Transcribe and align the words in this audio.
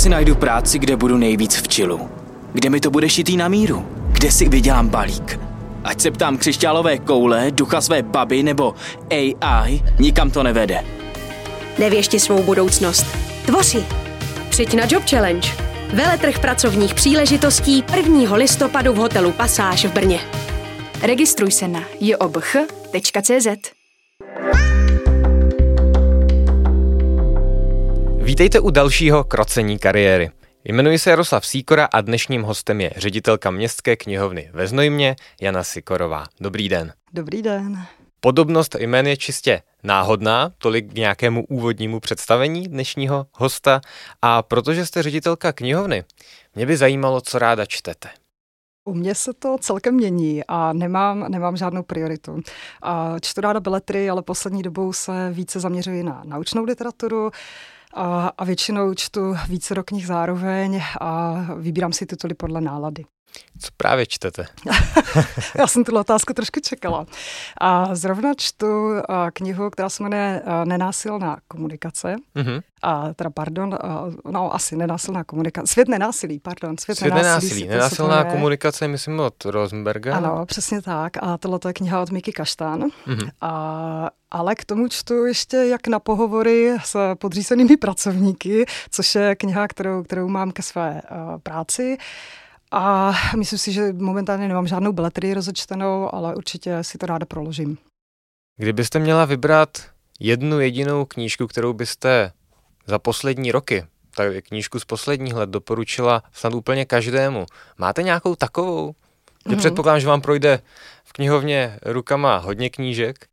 Si 0.00 0.08
najdu 0.08 0.34
práci, 0.34 0.78
kde 0.78 0.96
budu 0.96 1.16
nejvíc 1.16 1.56
v 1.56 1.68
čilu? 1.68 2.10
Kde 2.52 2.70
mi 2.70 2.80
to 2.80 2.90
bude 2.90 3.08
šitý 3.08 3.36
na 3.36 3.48
míru? 3.48 3.86
Kde 4.12 4.30
si 4.30 4.48
vydělám 4.48 4.88
balík? 4.88 5.40
Ať 5.84 6.00
se 6.00 6.10
ptám 6.10 6.38
křišťálové 6.38 6.98
koule, 6.98 7.50
ducha 7.50 7.80
své 7.80 8.02
baby 8.02 8.42
nebo 8.42 8.74
AI, 9.10 9.82
nikam 9.98 10.30
to 10.30 10.42
nevede. 10.42 10.84
Nevěšti 11.78 12.20
svou 12.20 12.42
budoucnost. 12.42 13.06
Tvoři. 13.46 13.84
Přijď 14.48 14.74
na 14.74 14.84
Job 14.90 15.02
Challenge. 15.10 15.48
Veletrh 15.94 16.38
pracovních 16.38 16.94
příležitostí 16.94 17.84
1. 17.96 18.36
listopadu 18.36 18.92
v 18.92 18.96
hotelu 18.96 19.32
Pasáž 19.32 19.84
v 19.84 19.92
Brně. 19.92 20.20
Registruj 21.02 21.50
se 21.50 21.68
na 21.68 21.80
jobch.cz. 22.00 23.46
Vítejte 28.22 28.60
u 28.60 28.70
dalšího 28.70 29.24
krocení 29.24 29.78
kariéry. 29.78 30.30
Jmenuji 30.64 30.98
se 30.98 31.10
Jaroslav 31.10 31.46
Síkora 31.46 31.88
a 31.92 32.00
dnešním 32.00 32.42
hostem 32.42 32.80
je 32.80 32.92
ředitelka 32.96 33.50
městské 33.50 33.96
knihovny 33.96 34.50
ve 34.52 34.66
Znojmě 34.66 35.16
Jana 35.40 35.64
Sikorová. 35.64 36.24
Dobrý 36.40 36.68
den. 36.68 36.92
Dobrý 37.12 37.42
den. 37.42 37.86
Podobnost 38.20 38.76
jmén 38.78 39.06
je 39.06 39.16
čistě 39.16 39.62
náhodná, 39.82 40.52
tolik 40.58 40.90
k 40.90 40.94
nějakému 40.94 41.44
úvodnímu 41.46 42.00
představení 42.00 42.68
dnešního 42.68 43.26
hosta. 43.32 43.80
A 44.22 44.42
protože 44.42 44.86
jste 44.86 45.02
ředitelka 45.02 45.52
knihovny, 45.52 46.04
mě 46.54 46.66
by 46.66 46.76
zajímalo, 46.76 47.20
co 47.20 47.38
ráda 47.38 47.66
čtete. 47.66 48.08
U 48.84 48.94
mě 48.94 49.14
se 49.14 49.32
to 49.32 49.56
celkem 49.60 49.94
mění 49.94 50.42
a 50.48 50.72
nemám, 50.72 51.26
nemám 51.28 51.56
žádnou 51.56 51.82
prioritu. 51.82 52.40
A 52.82 53.14
čtu 53.20 53.40
ráda 53.40 53.60
beletry, 53.60 54.10
ale 54.10 54.22
poslední 54.22 54.62
dobou 54.62 54.92
se 54.92 55.30
více 55.32 55.60
zaměřuji 55.60 56.02
na 56.02 56.22
naučnou 56.24 56.64
literaturu, 56.64 57.30
a, 57.94 58.28
a 58.38 58.44
většinou 58.44 58.94
čtu 58.94 59.34
více 59.48 59.74
knih 59.84 60.06
zároveň 60.06 60.82
a 61.00 61.40
vybírám 61.56 61.92
si 61.92 62.06
tituly 62.06 62.34
podle 62.34 62.60
nálady. 62.60 63.04
Co 63.60 63.68
právě 63.76 64.06
čtete? 64.06 64.46
Já 65.58 65.66
jsem 65.66 65.84
tu 65.84 65.98
otázku 65.98 66.32
trošku 66.32 66.60
čekala. 66.60 67.06
A 67.60 67.94
zrovna 67.94 68.34
čtu 68.36 68.66
knihu, 69.32 69.70
která 69.70 69.88
se 69.88 70.02
jmenuje 70.02 70.42
Nenásilná 70.64 71.38
komunikace. 71.48 72.16
Mm-hmm. 72.36 72.62
A 72.82 73.14
teda, 73.14 73.30
pardon, 73.30 73.78
no 74.30 74.54
asi 74.54 74.76
nenásilná 74.76 75.24
komunikace. 75.24 75.72
Svět 75.72 75.88
nenásilí, 75.88 76.38
pardon. 76.38 76.78
Svět, 76.78 76.98
Svět 76.98 77.14
nenásilí. 77.14 77.64
nenásilí. 77.64 77.68
Nenásilná 77.68 78.24
komunikace, 78.24 78.88
myslím, 78.88 79.20
od 79.20 79.44
Rosenberga. 79.44 80.16
Ano, 80.16 80.46
přesně 80.46 80.82
tak. 80.82 81.12
A 81.22 81.38
tohle 81.38 81.58
je 81.66 81.72
kniha 81.72 82.02
od 82.02 82.10
Miky 82.10 82.32
Kaštán. 82.32 82.80
Mm-hmm. 83.06 83.30
A 83.40 84.10
ale 84.30 84.54
k 84.54 84.64
tomu 84.64 84.88
čtu 84.88 85.24
ještě 85.24 85.56
jak 85.56 85.86
na 85.88 85.98
pohovory 85.98 86.76
s 86.84 87.14
podřízenými 87.14 87.76
pracovníky, 87.76 88.66
což 88.90 89.14
je 89.14 89.36
kniha, 89.36 89.68
kterou, 89.68 90.02
kterou 90.02 90.28
mám 90.28 90.50
ke 90.50 90.62
své 90.62 91.02
uh, 91.10 91.38
práci. 91.38 91.96
A 92.70 93.12
myslím 93.36 93.58
si, 93.58 93.72
že 93.72 93.92
momentálně 93.92 94.48
nemám 94.48 94.66
žádnou 94.66 94.92
beletrii 94.92 95.34
rozečtenou, 95.34 96.14
ale 96.14 96.34
určitě 96.34 96.84
si 96.84 96.98
to 96.98 97.06
ráda 97.06 97.26
proložím. 97.26 97.78
Kdybyste 98.56 98.98
měla 98.98 99.24
vybrat 99.24 99.68
jednu 100.20 100.60
jedinou 100.60 101.04
knížku, 101.04 101.46
kterou 101.46 101.72
byste 101.72 102.32
za 102.86 102.98
poslední 102.98 103.52
roky, 103.52 103.86
tak 104.16 104.44
knížku 104.44 104.80
z 104.80 104.84
posledních 104.84 105.34
let 105.34 105.50
doporučila 105.50 106.22
snad 106.32 106.54
úplně 106.54 106.84
každému. 106.84 107.46
Máte 107.78 108.02
nějakou 108.02 108.34
takovou? 108.34 108.94
Mm-hmm. 109.46 109.56
Předpokládám, 109.56 110.00
že 110.00 110.06
vám 110.06 110.20
projde 110.20 110.62
v 111.04 111.12
knihovně 111.12 111.78
rukama 111.82 112.36
hodně 112.36 112.70
knížek. 112.70 113.26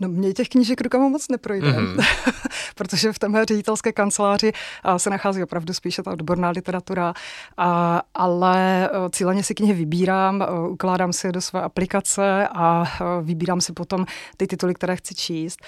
No 0.00 0.08
mě 0.08 0.32
těch 0.32 0.48
knížek 0.48 0.80
rukama 0.80 1.08
moc 1.08 1.28
neprojde, 1.28 1.72
mm-hmm. 1.72 2.04
protože 2.74 3.12
v 3.12 3.18
téhle 3.18 3.44
ředitelské 3.44 3.92
kanceláři 3.92 4.52
se 4.96 5.10
nachází 5.10 5.42
opravdu 5.42 5.74
spíše 5.74 6.02
ta 6.02 6.10
odborná 6.12 6.50
literatura, 6.50 7.14
a, 7.56 8.02
ale 8.14 8.90
cíleně 9.10 9.42
si 9.42 9.54
knihy 9.54 9.74
vybírám, 9.74 10.46
ukládám 10.70 11.12
si 11.12 11.26
je 11.26 11.32
do 11.32 11.40
své 11.40 11.62
aplikace 11.62 12.48
a 12.48 12.84
vybírám 13.22 13.60
si 13.60 13.72
potom 13.72 14.06
ty 14.36 14.46
tituly, 14.46 14.74
které 14.74 14.96
chci 14.96 15.14
číst. 15.14 15.58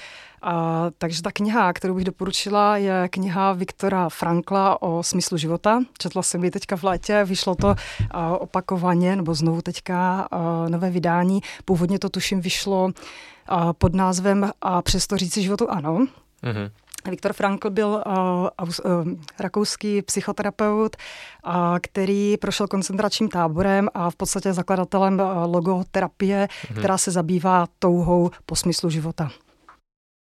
A, 0.43 0.87
takže 0.99 1.23
ta 1.23 1.33
kniha, 1.33 1.73
kterou 1.73 1.95
bych 1.95 2.05
doporučila, 2.05 2.77
je 2.77 3.09
kniha 3.09 3.53
Viktora 3.53 4.09
Frankla 4.09 4.83
o 4.83 5.03
smyslu 5.03 5.37
života. 5.37 5.81
Četla 5.99 6.23
jsem 6.23 6.45
ji 6.45 6.51
teďka 6.51 6.77
v 6.77 6.85
létě, 6.85 7.25
vyšlo 7.25 7.55
to 7.55 7.75
a, 8.11 8.39
opakovaně, 8.39 9.17
nebo 9.17 9.35
znovu 9.35 9.63
teďka 9.63 10.29
a, 10.31 10.69
nové 10.69 10.91
vydání. 10.91 11.41
Původně 11.65 11.99
to 11.99 12.09
tuším 12.09 12.41
vyšlo 12.41 12.91
pod 13.73 13.95
názvem 13.95 14.51
A 14.61 14.83
přesto 14.83 15.17
říci 15.17 15.43
životu 15.43 15.71
ano. 15.71 16.07
Mm-hmm. 16.43 16.71
Viktor 17.11 17.33
Frankl 17.33 17.71
byl 17.71 18.03
uh, 18.07 18.71
uh, 18.85 19.13
rakouský 19.39 20.03
psychoterapeut, 20.03 20.97
uh, 21.47 21.53
který 21.83 22.37
prošel 22.37 22.69
koncentračním 22.69 23.29
táborem 23.29 23.89
a 23.95 24.11
v 24.11 24.17
podstatě 24.17 24.53
zakladatelem 24.53 25.21
uh, 25.21 25.55
logoterapie, 25.55 26.47
mm-hmm. 26.47 26.79
která 26.79 26.99
se 26.99 27.11
zabývá 27.11 27.67
touhou 27.79 28.31
po 28.47 28.57
smyslu 28.57 28.91
života. 28.91 29.31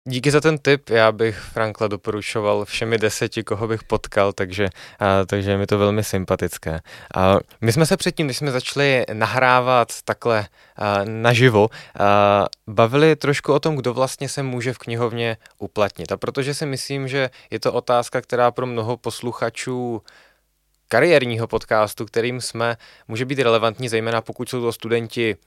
Díky 0.06 0.32
za 0.32 0.42
ten 0.42 0.58
tip, 0.58 0.90
já 0.90 1.12
bych 1.12 1.38
Frankla 1.38 1.88
doporučoval 1.88 2.66
všemi 2.66 2.98
deseti, 2.98 3.44
koho 3.44 3.68
bych 3.68 3.84
potkal, 3.84 4.34
takže, 4.34 4.70
a, 5.00 5.26
takže 5.26 5.52
je 5.52 5.58
mi 5.58 5.68
to 5.68 5.78
velmi 5.78 6.04
sympatické. 6.04 6.80
A 7.16 7.38
my 7.62 7.72
jsme 7.72 7.86
se 7.86 7.98
předtím, 7.98 8.28
když 8.28 8.38
jsme 8.38 8.52
začali 8.52 9.06
nahrávat 9.14 9.88
takhle 10.04 10.48
a, 10.76 11.04
naživo, 11.04 11.70
a, 12.00 12.46
bavili 12.68 13.16
trošku 13.16 13.54
o 13.54 13.60
tom, 13.60 13.76
kdo 13.76 13.94
vlastně 13.94 14.30
se 14.30 14.44
může 14.44 14.74
v 14.74 14.78
knihovně 14.78 15.38
uplatnit. 15.58 16.12
A 16.12 16.18
protože 16.18 16.54
si 16.54 16.66
myslím, 16.66 17.08
že 17.08 17.30
je 17.52 17.60
to 17.60 17.74
otázka, 17.74 18.22
která 18.22 18.52
pro 18.52 18.66
mnoho 18.66 18.98
posluchačů 18.98 20.02
kariérního 20.88 21.48
podcastu, 21.48 22.06
kterým 22.06 22.42
jsme, 22.42 22.78
může 23.08 23.26
být 23.26 23.40
relevantní, 23.40 23.90
zejména 23.90 24.22
pokud 24.22 24.50
jsou 24.50 24.62
to 24.62 24.72
studenti 24.72 25.38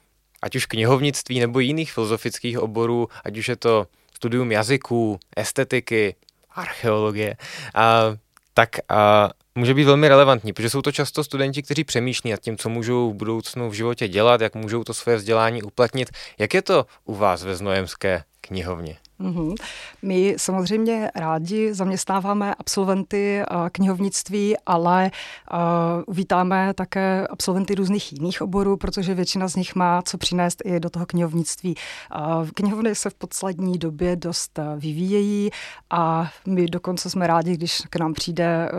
ať 0.42 0.56
už 0.56 0.66
knihovnictví 0.66 1.41
nebo 1.41 1.60
jiných 1.60 1.92
filozofických 1.92 2.58
oborů, 2.58 3.08
ať 3.25 3.38
už 3.38 3.48
je 3.48 3.56
to 3.56 3.86
studium 4.16 4.53
jazyků, 4.53 5.20
estetiky, 5.36 6.14
archeologie, 6.54 7.36
a, 7.75 8.16
tak 8.54 8.69
a, 8.88 9.31
může 9.54 9.75
být 9.75 9.84
velmi 9.84 10.08
relevantní, 10.08 10.52
protože 10.52 10.70
jsou 10.70 10.82
to 10.82 10.92
často 10.92 11.25
studenti, 11.25 11.62
kteří 11.62 11.84
přemýšlí 11.84 12.31
nad 12.31 12.41
tím, 12.41 12.56
co 12.56 12.69
můžou 12.69 13.10
v 13.10 13.14
budoucnu 13.14 13.70
v 13.70 13.72
životě 13.72 14.08
dělat, 14.08 14.41
jak 14.41 14.54
můžou 14.54 14.84
to 14.84 14.94
své 14.94 15.16
vzdělání 15.16 15.62
uplatnit. 15.62 16.10
Jak 16.38 16.54
je 16.54 16.62
to 16.62 16.86
u 17.04 17.14
vás 17.14 17.44
ve 17.44 17.56
Znojemské 17.56 18.25
knihovně? 18.41 18.97
Mm-hmm. 19.22 19.55
My 20.03 20.34
samozřejmě 20.38 21.10
rádi 21.15 21.75
zaměstnáváme 21.75 22.55
absolventy 22.55 23.43
uh, 23.50 23.69
knihovnictví, 23.72 24.56
ale 24.66 25.10
uh, 25.53 26.15
vítáme 26.15 26.75
také 26.75 27.27
absolventy 27.27 27.75
různých 27.75 28.12
jiných 28.12 28.43
oborů, 28.43 28.77
protože 28.77 29.15
většina 29.15 29.49
z 29.49 29.56
nich 29.56 29.75
má 29.75 30.03
co 30.03 30.19
přinést 30.19 30.62
i 30.65 30.81
do 30.81 30.91
toho 30.91 31.06
knihovnictví. 31.06 31.75
Uh, 32.16 32.49
knihovny 32.55 32.94
se 32.94 33.11
v 33.11 33.15
poslední 33.15 33.79
době 33.79 34.17
dost 34.17 34.58
vyvíjejí 34.76 35.50
a 35.91 36.31
my 36.46 36.67
dokonce 36.67 37.11
jsme 37.11 37.26
rádi, 37.26 37.56
když 37.56 37.82
k 37.91 37.96
nám 37.96 38.14
přijde 38.14 38.70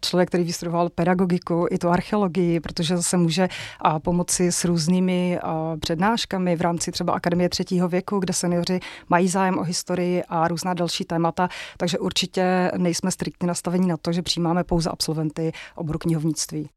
člověk, 0.00 0.28
který 0.28 0.44
vystudoval 0.44 0.88
pedagogiku 0.88 1.66
i 1.70 1.78
tu 1.78 1.88
archeologii, 1.88 2.60
protože 2.60 2.96
zase 2.96 3.16
může 3.16 3.48
pomoci 4.02 4.52
s 4.52 4.64
různými 4.64 5.38
přednáškami 5.80 6.56
v 6.56 6.60
rámci 6.60 6.92
třeba 6.92 7.12
Akademie 7.12 7.48
třetího 7.48 7.88
věku, 7.88 8.18
kde 8.18 8.32
seniori 8.32 8.80
mají 9.08 9.28
zájem 9.28 9.58
o 9.58 9.62
historii 9.62 9.81
historii 9.82 10.22
a 10.28 10.48
různá 10.48 10.74
další 10.74 11.04
témata, 11.04 11.48
takže 11.76 11.98
určitě 11.98 12.70
nejsme 12.76 13.10
striktně 13.10 13.48
nastavení 13.48 13.88
na 13.88 13.96
to, 13.96 14.12
že 14.12 14.22
přijímáme 14.22 14.64
pouze 14.64 14.90
absolventy 14.90 15.52
oboru 15.74 15.98
knihovnictví. 15.98 16.68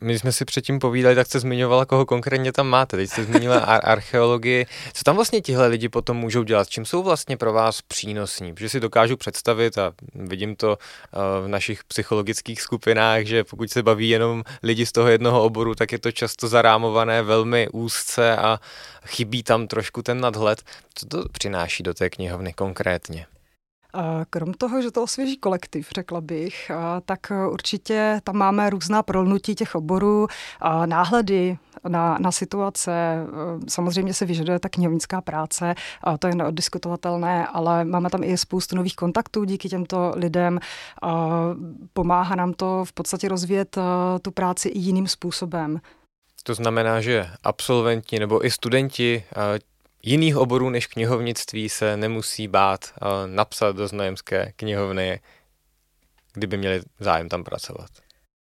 My 0.00 0.18
jsme 0.18 0.32
si 0.32 0.44
předtím 0.44 0.78
povídali, 0.78 1.14
tak 1.14 1.26
jste 1.26 1.40
zmiňovala, 1.40 1.84
koho 1.84 2.06
konkrétně 2.06 2.52
tam 2.52 2.68
máte. 2.68 2.96
Teď 2.96 3.10
jste 3.10 3.24
zmínila 3.24 3.58
ar- 3.58 3.80
archeologii. 3.90 4.66
Co 4.92 5.04
tam 5.04 5.14
vlastně 5.16 5.40
tihle 5.40 5.66
lidi 5.66 5.88
potom 5.88 6.16
můžou 6.16 6.42
dělat? 6.42 6.68
Čím 6.68 6.84
jsou 6.84 7.02
vlastně 7.02 7.36
pro 7.36 7.52
vás 7.52 7.82
přínosní? 7.82 8.54
Protože 8.54 8.68
si 8.68 8.80
dokážu 8.80 9.16
představit 9.16 9.78
a 9.78 9.92
vidím 10.14 10.56
to 10.56 10.68
uh, 10.68 11.44
v 11.44 11.48
našich 11.48 11.84
psychologických 11.84 12.62
skupinách, 12.62 13.22
že 13.22 13.44
pokud 13.44 13.70
se 13.70 13.82
baví 13.82 14.08
jenom 14.08 14.42
lidi 14.62 14.86
z 14.86 14.92
toho 14.92 15.08
jednoho 15.08 15.44
oboru, 15.44 15.74
tak 15.74 15.92
je 15.92 15.98
to 15.98 16.12
často 16.12 16.48
zarámované 16.48 17.22
velmi 17.22 17.68
úzce 17.72 18.36
a 18.36 18.60
chybí 19.06 19.42
tam 19.42 19.66
trošku 19.66 20.02
ten 20.02 20.20
nadhled. 20.20 20.62
Co 20.94 21.06
to 21.06 21.28
přináší 21.32 21.82
do 21.82 21.94
té 21.94 22.10
knihovny 22.10 22.52
konkrétně? 22.52 23.26
Krom 24.30 24.54
toho, 24.54 24.82
že 24.82 24.90
to 24.90 25.02
osvěží 25.02 25.36
kolektiv, 25.36 25.88
řekla 25.94 26.20
bych, 26.20 26.70
tak 27.04 27.32
určitě 27.50 28.20
tam 28.24 28.36
máme 28.36 28.70
různá 28.70 29.02
prolnutí 29.02 29.54
těch 29.54 29.74
oborů, 29.74 30.26
náhledy 30.86 31.58
na, 31.88 32.18
na 32.20 32.32
situace. 32.32 33.26
Samozřejmě 33.68 34.14
se 34.14 34.24
vyžaduje 34.24 34.58
ta 34.58 34.68
knihovnická 34.68 35.20
práce, 35.20 35.74
to 36.18 36.26
je 36.26 36.34
neoddiskutovatelné, 36.34 37.46
ale 37.46 37.84
máme 37.84 38.10
tam 38.10 38.24
i 38.24 38.38
spoustu 38.38 38.76
nových 38.76 38.96
kontaktů 38.96 39.44
díky 39.44 39.68
těmto 39.68 40.12
lidem. 40.16 40.58
Pomáhá 41.92 42.34
nám 42.34 42.52
to 42.52 42.84
v 42.84 42.92
podstatě 42.92 43.28
rozvíjet 43.28 43.78
tu 44.22 44.30
práci 44.30 44.68
i 44.68 44.78
jiným 44.78 45.08
způsobem. 45.08 45.80
To 46.42 46.54
znamená, 46.54 47.00
že 47.00 47.26
absolventi 47.42 48.18
nebo 48.18 48.46
i 48.46 48.50
studenti 48.50 49.24
jiných 50.06 50.36
oborů 50.36 50.70
než 50.70 50.86
knihovnictví 50.86 51.68
se 51.68 51.96
nemusí 51.96 52.48
bát 52.48 52.80
napsat 53.26 53.76
do 53.76 53.88
Znojemské 53.88 54.52
knihovny, 54.56 55.20
kdyby 56.34 56.56
měli 56.56 56.80
zájem 57.00 57.28
tam 57.28 57.44
pracovat. 57.44 57.88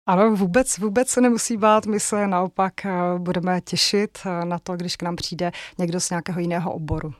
Ano, 0.06 0.36
vůbec, 0.36 0.78
vůbec 0.78 1.08
se 1.08 1.20
nemusí 1.20 1.56
bát, 1.56 1.86
my 1.86 2.00
se 2.00 2.26
naopak 2.26 2.84
eh, 2.84 2.90
budeme 3.18 3.60
těšit 3.60 4.18
eh, 4.26 4.44
na 4.44 4.58
to, 4.58 4.76
když 4.76 4.96
k 4.96 5.02
nám 5.02 5.16
přijde 5.16 5.52
někdo 5.78 6.00
z 6.00 6.10
nějakého 6.10 6.40
jiného 6.40 6.72
oboru. 6.72 7.14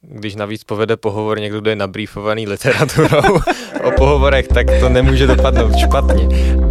Když 0.00 0.34
navíc 0.34 0.64
povede 0.64 0.96
pohovor 0.96 1.40
někdo, 1.40 1.60
kdo 1.60 1.70
je 1.70 1.76
nabrýfovaný 1.76 2.46
literaturou 2.46 3.36
o 3.84 3.90
pohovorech, 3.96 4.48
tak 4.48 4.66
to 4.80 4.88
nemůže 4.88 5.26
dopadnout 5.26 5.76
špatně. 5.76 6.69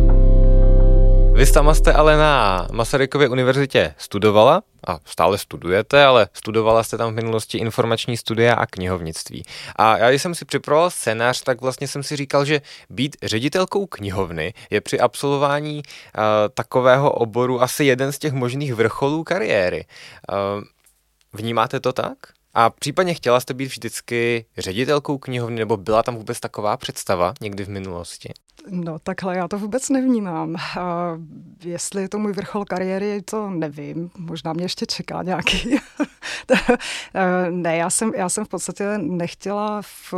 Vy 1.39 1.45
sama 1.45 1.73
jste 1.73 1.93
ale 1.93 2.17
na 2.17 2.67
Masarykově 2.71 3.29
univerzitě 3.29 3.93
studovala 3.97 4.61
a 4.87 4.99
stále 5.05 5.37
studujete, 5.37 6.05
ale 6.05 6.27
studovala 6.33 6.83
jste 6.83 6.97
tam 6.97 7.11
v 7.11 7.15
minulosti 7.15 7.57
informační 7.57 8.17
studia 8.17 8.53
a 8.53 8.65
knihovnictví. 8.65 9.43
A 9.75 9.97
já, 9.97 10.09
když 10.09 10.21
jsem 10.21 10.35
si 10.35 10.45
připravoval 10.45 10.89
scénář, 10.89 11.41
tak 11.41 11.61
vlastně 11.61 11.87
jsem 11.87 12.03
si 12.03 12.15
říkal, 12.15 12.45
že 12.45 12.61
být 12.89 13.17
ředitelkou 13.23 13.85
knihovny 13.85 14.53
je 14.69 14.81
při 14.81 14.99
absolvování 14.99 15.75
uh, 15.75 16.23
takového 16.53 17.11
oboru 17.11 17.61
asi 17.61 17.85
jeden 17.85 18.11
z 18.11 18.19
těch 18.19 18.33
možných 18.33 18.73
vrcholů 18.73 19.23
kariéry. 19.23 19.85
Uh, 20.31 20.63
vnímáte 21.33 21.79
to 21.79 21.93
tak? 21.93 22.17
A 22.53 22.69
případně 22.69 23.13
chtěla 23.13 23.39
jste 23.39 23.53
být 23.53 23.65
vždycky 23.65 24.45
ředitelkou 24.57 25.17
knihovny, 25.17 25.59
nebo 25.59 25.77
byla 25.77 26.03
tam 26.03 26.15
vůbec 26.15 26.39
taková 26.39 26.77
představa 26.77 27.33
někdy 27.41 27.63
v 27.63 27.69
minulosti? 27.69 28.33
No 28.67 28.99
takhle 28.99 29.37
já 29.37 29.47
to 29.47 29.57
vůbec 29.57 29.89
nevnímám. 29.89 30.55
A 30.79 31.17
jestli 31.63 32.01
je 32.01 32.09
to 32.09 32.19
můj 32.19 32.33
vrchol 32.33 32.65
kariéry, 32.65 33.21
to 33.21 33.49
nevím. 33.49 34.11
Možná 34.17 34.53
mě 34.53 34.65
ještě 34.65 34.85
čeká 34.85 35.23
nějaký. 35.23 35.75
ne, 37.49 37.77
já 37.77 37.89
jsem, 37.89 38.11
já 38.15 38.29
jsem 38.29 38.45
v 38.45 38.47
podstatě 38.47 38.97
nechtěla 38.97 39.81
v 39.81 40.13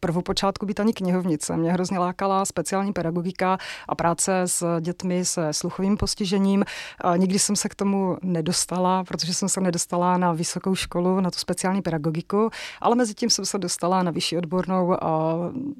prvopočátku 0.00 0.66
být 0.66 0.80
ani 0.80 0.92
knihovnice. 0.92 1.56
Mě 1.56 1.72
hrozně 1.72 1.98
lákala 1.98 2.44
speciální 2.44 2.92
pedagogika 2.92 3.58
a 3.88 3.94
práce 3.94 4.42
s 4.44 4.80
dětmi 4.80 5.24
se 5.24 5.52
sluchovým 5.52 5.96
postižením. 5.96 6.64
A 7.00 7.16
nikdy 7.16 7.38
jsem 7.38 7.56
se 7.56 7.68
k 7.68 7.74
tomu 7.74 8.18
nedostala, 8.22 9.04
protože 9.04 9.34
jsem 9.34 9.48
se 9.48 9.60
nedostala 9.60 10.16
na 10.16 10.32
vysokou 10.32 10.74
školu, 10.74 11.20
na 11.20 11.30
tu 11.30 11.38
speciální 11.38 11.82
pedagogiku, 11.82 12.50
ale 12.80 12.96
mezi 12.96 13.14
tím 13.14 13.30
jsem 13.30 13.44
se 13.44 13.58
dostala 13.58 14.02
na 14.02 14.10
vyšší 14.10 14.36
odbornou 14.36 14.96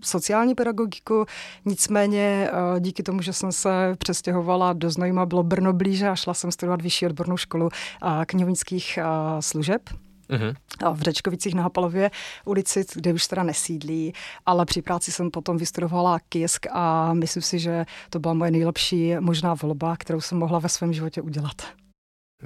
sociální 0.03 0.55
pedagogiku. 0.55 1.27
Nicméně 1.65 2.00
Nicméně 2.01 2.51
eh, 2.53 2.81
díky 2.81 3.03
tomu, 3.03 3.23
že 3.23 3.33
jsem 3.33 3.53
se 3.53 3.95
přestěhovala 3.99 4.73
do 4.73 4.91
Znojma, 4.91 5.27
bylo 5.27 5.43
Brno 5.43 5.73
blíže 5.73 6.09
a 6.09 6.17
šla 6.17 6.35
jsem 6.35 6.53
studovat 6.53 6.83
vyšší 6.83 7.07
odbornou 7.07 7.37
školu 7.37 7.69
eh, 7.73 8.27
knihovnických 8.27 8.99
eh, 8.99 9.05
služeb. 9.41 9.83
Uh-huh. 10.31 10.55
v 10.95 11.03
Řečkovicích 11.03 11.55
na 11.55 11.63
Hapalově 11.63 12.11
ulici, 12.45 12.85
kde 12.95 13.13
už 13.13 13.27
teda 13.27 13.43
nesídlí, 13.43 14.13
ale 14.47 14.67
při 14.67 14.83
práci 14.83 15.13
jsem 15.13 15.31
potom 15.31 15.57
vystudovala 15.57 16.19
KISK 16.29 16.67
a 16.73 17.15
myslím 17.15 17.43
si, 17.43 17.59
že 17.59 17.85
to 18.11 18.19
byla 18.19 18.35
moje 18.35 18.51
nejlepší 18.51 19.15
možná 19.21 19.55
volba, 19.55 19.97
kterou 19.97 20.21
jsem 20.21 20.39
mohla 20.39 20.59
ve 20.59 20.69
svém 20.69 20.93
životě 20.93 21.23
udělat. 21.23 21.63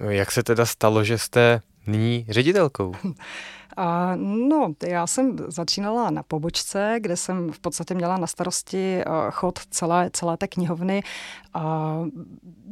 Jak 0.08 0.32
se 0.32 0.42
teda 0.42 0.66
stalo, 0.66 1.04
že 1.04 1.18
jste 1.18 1.60
nyní 1.86 2.26
ředitelkou? 2.28 2.94
A, 3.76 4.12
no, 4.16 4.74
já 4.86 5.06
jsem 5.06 5.36
začínala 5.48 6.10
na 6.10 6.22
pobočce, 6.22 6.96
kde 7.00 7.16
jsem 7.16 7.52
v 7.52 7.58
podstatě 7.58 7.94
měla 7.94 8.16
na 8.16 8.26
starosti 8.26 8.98
eh, 8.98 9.04
chod 9.30 9.58
celé, 9.70 10.10
celé 10.12 10.36
té 10.36 10.48
knihovny. 10.48 11.02
A 11.54 11.96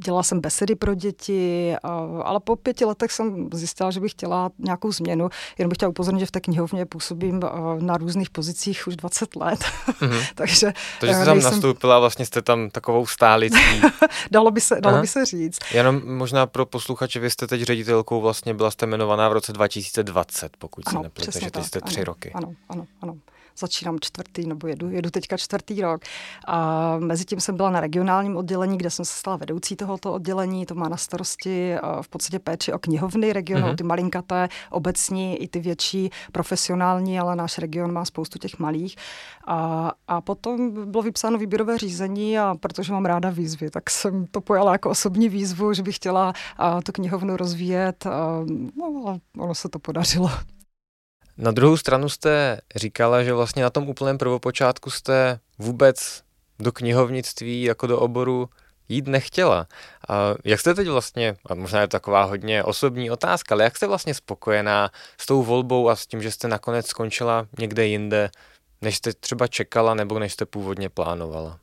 dělala 0.05 0.23
jsem 0.23 0.41
besedy 0.41 0.75
pro 0.75 0.95
děti, 0.95 1.75
a, 1.83 1.89
ale 2.25 2.41
po 2.41 2.57
pěti 2.57 2.85
letech 2.85 3.13
jsem 3.13 3.49
zjistila, 3.53 3.91
že 3.91 4.01
bych 4.01 4.13
chtěla 4.13 4.51
nějakou 4.59 4.93
změnu. 4.93 5.29
Jenom 5.59 5.69
bych 5.69 5.77
chtěla 5.77 5.91
upozornit, 5.91 6.21
že 6.21 6.27
v 6.27 6.31
té 6.31 6.41
knihovně 6.41 6.87
působím 6.87 7.41
eh, 7.45 7.49
na 7.83 7.97
různých 7.97 8.31
pozicích 8.31 8.87
už 8.87 8.97
20 8.97 9.37
let. 9.37 9.61
Mm-hmm. 9.61 10.27
Takže, 10.35 10.73
Takže 11.01 11.15
jste 11.15 11.25
tam 11.25 11.35
nejsem... 11.37 11.53
nastoupila, 11.53 11.99
vlastně 11.99 12.27
jste 12.27 12.43
tam 12.43 12.71
takovou 12.71 13.07
stálicí. 13.07 13.83
dalo 14.31 14.51
by 14.51 14.61
se, 14.61 14.81
dalo 14.81 15.01
by 15.01 15.07
se 15.07 15.25
říct. 15.25 15.59
Jenom 15.75 16.17
možná 16.17 16.47
pro 16.47 16.67
posluchače, 16.67 17.21
vy 17.21 17.31
jste 17.31 17.47
teď 17.47 17.63
ředitelkou, 17.63 18.21
vlastně 18.21 18.55
byla 18.55 18.71
jste 18.71 18.87
jmenovaná 18.87 19.29
v 19.29 19.33
roce 19.33 19.53
2020, 19.53 20.57
pokud 20.59 20.85
ano, 20.95 21.03
nepletu, 21.03 21.33
takže 21.33 21.51
ty 21.51 21.65
jste 21.65 21.81
tři 21.81 22.01
ano, 22.01 22.05
roky. 22.05 22.33
Ano, 22.33 22.55
ano, 22.69 22.87
ano 23.01 23.17
začínám 23.59 23.99
čtvrtý, 24.01 24.47
nebo 24.47 24.67
jedu, 24.67 24.91
jedu 24.91 25.11
teďka 25.11 25.37
čtvrtý 25.37 25.81
rok. 25.81 26.03
A 26.47 26.99
mezi 26.99 27.25
tím 27.25 27.41
jsem 27.41 27.57
byla 27.57 27.71
na 27.71 27.81
regionálním 27.81 28.37
oddělení, 28.37 28.79
kde 28.79 28.91
jsem 28.91 29.05
se 29.05 29.15
stala 29.15 29.37
vedoucí 29.37 29.77
tohoto 29.77 30.13
oddělení. 30.13 30.67
To 30.67 30.75
má 30.75 30.89
na 30.89 30.97
starosti 30.97 31.75
v 32.03 32.09
podstatě 32.09 32.39
péči 32.39 32.73
o 32.73 32.79
knihovny 32.79 33.33
regionu, 33.33 33.67
mm-hmm. 33.67 33.77
ty 33.77 33.83
malinkaté, 33.85 34.49
obecní 34.71 35.37
i 35.37 35.49
ty 35.49 35.61
větší, 35.61 36.11
profesionální, 36.33 37.21
ale 37.21 37.37
náš 37.37 37.59
region 37.59 37.93
má 37.93 38.05
spoustu 38.05 38.39
těch 38.39 38.59
malých. 38.59 38.97
A, 39.47 39.93
a 40.09 40.21
potom 40.21 40.71
bylo 40.91 41.03
vypsáno 41.03 41.39
výběrové 41.39 41.79
řízení 41.79 42.39
a 42.39 42.55
protože 42.61 42.93
mám 42.93 43.05
ráda 43.05 43.31
výzvy, 43.31 43.71
tak 43.71 43.91
jsem 43.91 44.27
to 44.27 44.41
pojala 44.41 44.73
jako 44.73 44.91
osobní 44.91 45.29
výzvu, 45.29 45.73
že 45.73 45.83
bych 45.83 45.97
chtěla 45.97 46.33
a, 46.57 46.83
tu 46.83 46.93
knihovnu 46.93 47.37
rozvíjet. 47.37 48.07
A, 48.07 48.45
no, 48.77 49.05
a 49.09 49.43
ono 49.43 49.55
se 49.55 49.69
to 49.69 49.79
podařilo. 49.79 50.31
Na 51.39 51.51
druhou 51.51 51.77
stranu 51.77 52.09
jste 52.09 52.61
říkala, 52.77 53.23
že 53.23 53.33
vlastně 53.33 53.63
na 53.63 53.71
tom 53.71 53.89
úplném 53.89 54.19
prvopočátku 54.19 54.91
jste 54.91 55.39
vůbec 55.59 56.23
do 56.59 56.73
knihovnictví 56.73 57.63
jako 57.63 57.87
do 57.87 58.01
oboru 58.01 58.49
jít 58.89 59.07
nechtěla. 59.07 59.67
A 60.09 60.35
jak 60.45 60.61
jste 60.61 60.75
teď 60.75 60.89
vlastně, 60.89 61.37
a 61.47 61.55
možná 61.55 61.81
je 61.81 61.87
to 61.87 61.91
taková 61.91 62.25
hodně 62.25 62.65
osobní 62.65 63.11
otázka, 63.11 63.55
ale 63.55 63.65
jak 63.65 63.77
jste 63.77 63.87
vlastně 63.87 64.15
spokojená 64.15 64.91
s 65.21 65.27
tou 65.27 65.43
volbou 65.43 65.89
a 65.89 65.97
s 65.97 66.07
tím, 66.07 66.23
že 66.23 66.31
jste 66.31 66.49
nakonec 66.49 66.87
skončila 66.87 67.47
někde 67.59 67.87
jinde, 67.87 68.31
než 68.83 68.97
jste 68.97 69.13
třeba 69.13 69.47
čekala 69.47 69.95
nebo 69.95 70.19
než 70.19 70.33
jste 70.33 70.47
původně 70.47 70.89
plánovala? 70.89 71.59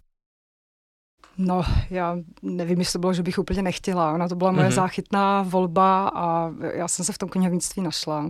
No, 1.38 1.64
já 1.90 2.18
nevím, 2.42 2.80
jestli 2.80 2.94
to 2.94 3.00
bylo, 3.00 3.14
že 3.14 3.24
bych 3.24 3.40
úplně 3.40 3.62
nechtěla. 3.62 4.14
Ona 4.14 4.28
to 4.28 4.36
byla 4.36 4.52
moje 4.52 4.70
mm-hmm. 4.70 4.74
záchytná 4.74 5.42
volba 5.42 6.12
a 6.16 6.52
já 6.74 6.88
jsem 6.88 7.06
se 7.06 7.14
v 7.14 7.18
tom 7.18 7.30
knihovnictví 7.30 7.82
našla. 7.82 8.30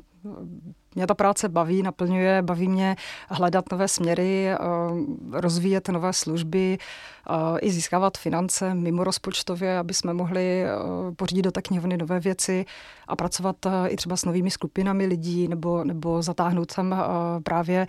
Mě 0.95 1.07
ta 1.07 1.13
práce 1.13 1.49
baví, 1.49 1.83
naplňuje, 1.83 2.41
baví 2.41 2.67
mě 2.67 2.95
hledat 3.29 3.71
nové 3.71 3.87
směry, 3.87 4.47
eh, 4.49 4.57
rozvíjet 5.31 5.89
nové 5.89 6.13
služby, 6.13 6.77
eh, 6.77 7.59
i 7.59 7.71
získávat 7.71 8.17
finance 8.17 8.73
mimo 8.73 9.03
rozpočtově, 9.03 9.77
aby 9.77 9.93
jsme 9.93 10.13
mohli 10.13 10.63
eh, 10.63 10.69
pořídit 11.15 11.41
do 11.41 11.51
té 11.51 11.61
knihovny 11.61 11.97
nové 11.97 12.19
věci 12.19 12.65
a 13.07 13.15
pracovat 13.15 13.55
i 13.87 13.95
třeba 13.95 14.17
s 14.17 14.25
novými 14.25 14.51
skupinami 14.51 15.05
lidí 15.05 15.47
nebo, 15.47 15.83
nebo 15.83 16.21
zatáhnout 16.21 16.75
tam 16.75 16.95
právě 17.43 17.87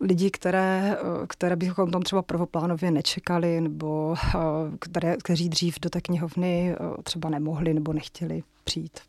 lidi, 0.00 0.30
které, 0.30 0.96
které 1.28 1.56
bychom 1.56 1.90
tam 1.90 2.02
třeba 2.02 2.22
prvoplánově 2.22 2.90
nečekali, 2.90 3.60
nebo 3.60 4.14
které, 4.78 5.16
kteří 5.16 5.48
dřív 5.48 5.80
do 5.80 5.90
té 5.90 6.00
knihovny 6.00 6.76
třeba 7.02 7.28
nemohli 7.28 7.74
nebo 7.74 7.92
nechtěli 7.92 8.42
přijít. 8.64 9.00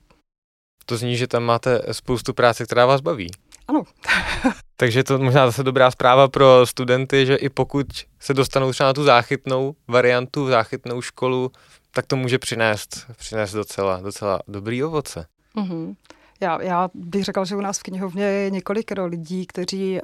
To 0.89 0.97
zní, 0.97 1.17
že 1.17 1.27
tam 1.27 1.43
máte 1.43 1.81
spoustu 1.91 2.33
práce, 2.33 2.65
která 2.65 2.85
vás 2.85 3.01
baví. 3.01 3.31
Ano. 3.67 3.83
Takže 4.77 5.03
to 5.03 5.17
možná 5.17 5.45
zase 5.45 5.63
dobrá 5.63 5.91
zpráva 5.91 6.27
pro 6.27 6.65
studenty, 6.65 7.25
že 7.25 7.35
i 7.35 7.49
pokud 7.49 7.87
se 8.19 8.33
dostanou 8.33 8.71
třeba 8.71 8.89
na 8.89 8.93
tu 8.93 9.03
záchytnou 9.03 9.75
variantu, 9.87 10.47
záchytnou 10.47 11.01
školu, 11.01 11.51
tak 11.91 12.05
to 12.05 12.15
může 12.15 12.39
přinést, 12.39 13.05
přinést 13.17 13.53
docela, 13.53 14.01
docela 14.01 14.39
dobrý 14.47 14.83
ovoce. 14.83 15.25
Mm-hmm. 15.55 15.95
Já, 16.41 16.61
já 16.61 16.89
bych 16.93 17.23
řekla, 17.23 17.45
že 17.45 17.55
u 17.55 17.61
nás 17.61 17.79
v 17.79 17.83
knihovně 17.83 18.23
je 18.23 18.49
několik 18.49 18.91
lidí, 19.05 19.45
kteří, 19.45 19.99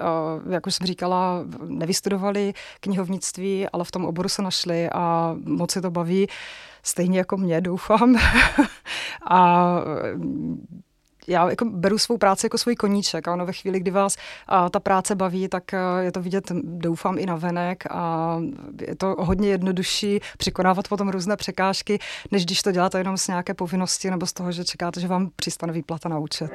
jak 0.49 0.67
už 0.67 0.75
jsem 0.75 0.87
říkala, 0.87 1.45
nevystudovali 1.67 2.53
knihovnictví, 2.79 3.67
ale 3.73 3.83
v 3.83 3.91
tom 3.91 4.05
oboru 4.05 4.29
se 4.29 4.41
našli 4.41 4.89
a 4.89 5.35
moc 5.45 5.71
se 5.71 5.81
to 5.81 5.91
baví, 5.91 6.27
stejně 6.85 7.17
jako 7.17 7.37
mě, 7.37 7.61
doufám. 7.61 8.15
a 9.29 9.75
já 11.27 11.49
jako 11.49 11.65
beru 11.65 11.97
svou 11.97 12.17
práci 12.17 12.45
jako 12.45 12.57
svůj 12.57 12.75
koníček 12.75 13.27
a 13.27 13.33
ono 13.33 13.45
ve 13.45 13.53
chvíli, 13.53 13.79
kdy 13.79 13.91
vás 13.91 14.15
a, 14.47 14.69
ta 14.69 14.79
práce 14.79 15.15
baví, 15.15 15.47
tak 15.47 15.73
a, 15.73 16.01
je 16.01 16.11
to 16.11 16.21
vidět, 16.21 16.51
doufám, 16.63 17.17
i 17.17 17.25
na 17.25 17.35
venek 17.35 17.83
a 17.91 18.37
je 18.87 18.95
to 18.95 19.15
hodně 19.19 19.49
jednodušší 19.49 20.19
překonávat 20.37 20.87
potom 20.87 21.09
různé 21.09 21.35
překážky, 21.35 21.99
než 22.31 22.45
když 22.45 22.61
to 22.61 22.71
děláte 22.71 22.97
jenom 22.97 23.17
z 23.17 23.27
nějaké 23.27 23.53
povinnosti 23.53 24.11
nebo 24.11 24.25
z 24.25 24.33
toho, 24.33 24.51
že 24.51 24.65
čekáte, 24.65 24.99
že 24.99 25.07
vám 25.07 25.29
přistane 25.35 25.73
výplata 25.73 26.09
na 26.09 26.19
účet. 26.19 26.51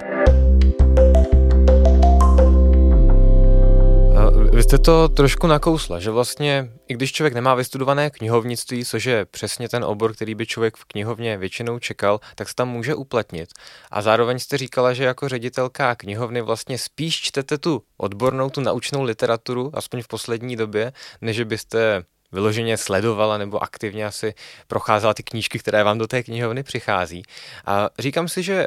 Vy 4.60 4.64
jste 4.64 4.78
to 4.78 5.08
trošku 5.08 5.46
nakousla, 5.46 6.00
že 6.00 6.10
vlastně, 6.10 6.70
i 6.88 6.94
když 6.94 7.12
člověk 7.12 7.34
nemá 7.34 7.54
vystudované 7.54 8.10
knihovnictví, 8.10 8.84
což 8.84 9.04
je 9.04 9.24
přesně 9.24 9.68
ten 9.68 9.84
obor, 9.84 10.14
který 10.14 10.34
by 10.34 10.46
člověk 10.46 10.76
v 10.76 10.84
knihovně 10.84 11.36
většinou 11.36 11.78
čekal, 11.78 12.20
tak 12.34 12.48
se 12.48 12.54
tam 12.54 12.68
může 12.68 12.94
uplatnit. 12.94 13.50
A 13.90 14.02
zároveň 14.02 14.38
jste 14.38 14.58
říkala, 14.58 14.92
že 14.92 15.04
jako 15.04 15.28
ředitelka 15.28 15.94
knihovny 15.94 16.40
vlastně 16.42 16.78
spíš 16.78 17.20
čtete 17.20 17.58
tu 17.58 17.82
odbornou, 17.96 18.50
tu 18.50 18.60
naučnou 18.60 19.02
literaturu, 19.02 19.70
aspoň 19.74 20.02
v 20.02 20.08
poslední 20.08 20.56
době, 20.56 20.92
než 21.20 21.40
byste 21.40 22.04
vyloženě 22.32 22.76
sledovala 22.76 23.38
nebo 23.38 23.62
aktivně 23.62 24.06
asi 24.06 24.34
procházela 24.66 25.14
ty 25.14 25.22
knížky, 25.22 25.58
které 25.58 25.84
vám 25.84 25.98
do 25.98 26.06
té 26.06 26.22
knihovny 26.22 26.62
přichází. 26.62 27.22
A 27.66 27.90
říkám 27.98 28.28
si, 28.28 28.42
že 28.42 28.66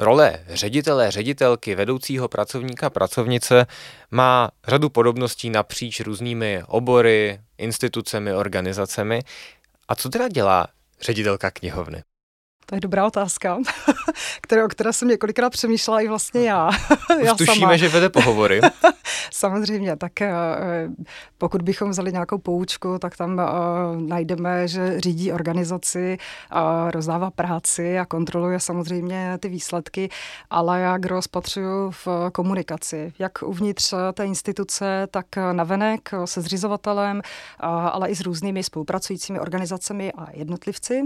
Role 0.00 0.44
ředitele, 0.48 1.10
ředitelky, 1.10 1.74
vedoucího 1.74 2.28
pracovníka, 2.28 2.90
pracovnice 2.90 3.66
má 4.10 4.50
řadu 4.68 4.90
podobností 4.90 5.50
napříč 5.50 6.00
různými 6.00 6.62
obory, 6.66 7.40
institucemi, 7.58 8.34
organizacemi. 8.34 9.22
A 9.88 9.94
co 9.94 10.08
teda 10.08 10.28
dělá 10.28 10.66
ředitelka 11.00 11.50
knihovny? 11.50 12.02
To 12.72 12.76
je 12.76 12.80
dobrá 12.80 13.06
otázka, 13.06 13.58
které, 14.40 14.64
o 14.64 14.68
které 14.68 14.92
jsem 14.92 15.08
několikrát 15.08 15.50
přemýšlela 15.50 16.00
i 16.00 16.08
vlastně 16.08 16.42
já. 16.42 16.70
já 17.24 17.34
tušíme, 17.34 17.56
sama. 17.56 17.76
že 17.76 17.88
vede 17.88 18.08
pohovory. 18.08 18.60
Samozřejmě, 19.32 19.96
tak 19.96 20.22
eh, 20.22 20.32
pokud 21.38 21.62
bychom 21.62 21.90
vzali 21.90 22.12
nějakou 22.12 22.38
poučku, 22.38 22.98
tak 22.98 23.16
tam 23.16 23.32
uh, 23.32 24.00
najdeme, 24.08 24.68
že 24.68 25.00
řídí 25.00 25.32
organizaci, 25.32 26.18
rozdává 26.90 27.30
práci 27.30 27.98
a 27.98 28.04
kontroluje 28.06 28.60
samozřejmě 28.60 29.38
ty 29.40 29.48
výsledky, 29.48 30.08
ale 30.50 30.80
já 30.80 30.98
gro 30.98 31.22
spatřuju 31.22 31.90
v 31.90 32.08
komunikaci, 32.32 33.12
jak 33.18 33.42
uvnitř 33.42 33.94
té 34.14 34.24
instituce, 34.26 35.06
tak 35.10 35.26
navenek 35.52 36.10
se 36.24 36.40
zřizovatelem, 36.40 37.22
ale 37.92 38.08
i 38.08 38.16
s 38.16 38.20
různými 38.20 38.62
spolupracujícími 38.62 39.40
organizacemi 39.40 40.12
a 40.12 40.26
jednotlivci. 40.32 41.02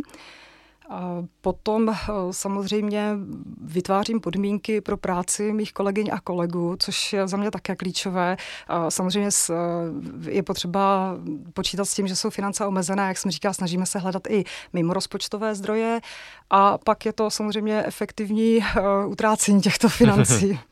A 0.91 1.25
potom 1.41 1.89
eh, 1.89 1.95
samozřejmě 2.31 3.13
vytvářím 3.61 4.21
podmínky 4.21 4.81
pro 4.81 4.97
práci 4.97 5.53
mých 5.53 5.73
kolegyň 5.73 6.11
a 6.13 6.21
kolegů, 6.21 6.77
což 6.79 7.13
je 7.13 7.29
za 7.29 7.37
mě 7.37 7.51
také 7.51 7.77
klíčové. 7.77 8.37
A 8.69 8.91
samozřejmě 8.91 9.29
eh, 9.51 9.55
je 10.31 10.43
potřeba 10.43 11.17
počítat 11.53 11.85
s 11.85 11.95
tím, 11.95 12.09
že 12.09 12.17
jsou 12.17 12.31
finance 12.31 12.67
omezené, 12.67 13.09
jak 13.09 13.19
jsem 13.19 13.31
říkala, 13.31 13.55
snažíme 13.55 13.87
se 13.87 13.99
hledat 13.99 14.23
i 14.29 14.45
mimo 14.73 14.93
rozpočtové 14.93 15.55
zdroje 15.55 16.01
a 16.51 16.79
pak 16.79 17.07
je 17.07 17.13
to 17.13 17.31
samozřejmě 17.31 17.85
efektivní 17.85 18.59
eh, 18.63 18.81
utrácení 19.07 19.61
těchto 19.61 19.89
financí. 19.89 20.59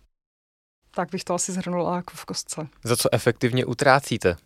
tak 0.94 1.11
bych 1.11 1.25
to 1.25 1.35
asi 1.35 1.52
zhrnula 1.52 1.97
jako 1.97 2.12
v 2.14 2.25
kostce. 2.25 2.66
Za 2.85 2.97
co 2.97 3.09
efektivně 3.14 3.64
utrácíte? 3.64 4.37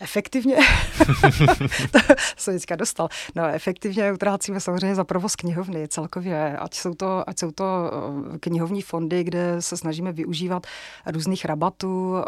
Efektivně, 0.00 0.56
to 1.92 1.98
jsem 2.36 2.54
vždycky 2.54 2.76
dostal, 2.76 3.08
no 3.34 3.44
efektivně 3.46 4.12
utrácíme 4.12 4.60
samozřejmě 4.60 4.94
za 4.94 5.04
provoz 5.04 5.36
knihovny 5.36 5.88
celkově, 5.88 6.56
ať 6.56 6.74
jsou 6.74 6.94
to, 6.94 7.28
ať 7.28 7.38
jsou 7.38 7.50
to 7.50 7.64
eh, 8.34 8.38
knihovní 8.38 8.82
fondy, 8.82 9.24
kde 9.24 9.62
se 9.62 9.76
snažíme 9.76 10.12
využívat 10.12 10.66
různých 11.06 11.44
rabatů, 11.44 12.16
eh, 12.16 12.22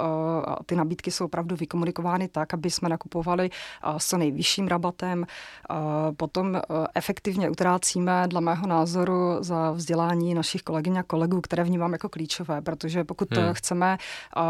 a 0.46 0.56
ty 0.66 0.76
nabídky 0.76 1.10
jsou 1.10 1.24
opravdu 1.24 1.56
vykomunikovány 1.56 2.28
tak, 2.28 2.54
aby 2.54 2.70
jsme 2.70 2.88
nakupovali 2.88 3.50
eh, 3.50 4.00
s 4.00 4.08
co 4.08 4.18
nejvyšším 4.18 4.68
rabatem. 4.68 5.26
Potom 6.16 6.60
efektivně 6.94 7.50
utrácíme, 7.50 8.28
dle 8.28 8.40
mého 8.40 8.66
názoru, 8.66 9.36
za 9.40 9.70
vzdělání 9.70 10.34
našich 10.34 10.62
kolegyň 10.62 10.96
a 10.96 11.02
kolegů, 11.02 11.40
které 11.40 11.64
vnímám 11.64 11.92
jako 11.92 12.08
klíčové, 12.08 12.62
protože 12.62 13.04
pokud 13.04 13.36
hmm. 13.36 13.54
chceme, 13.54 13.98
a, 14.34 14.44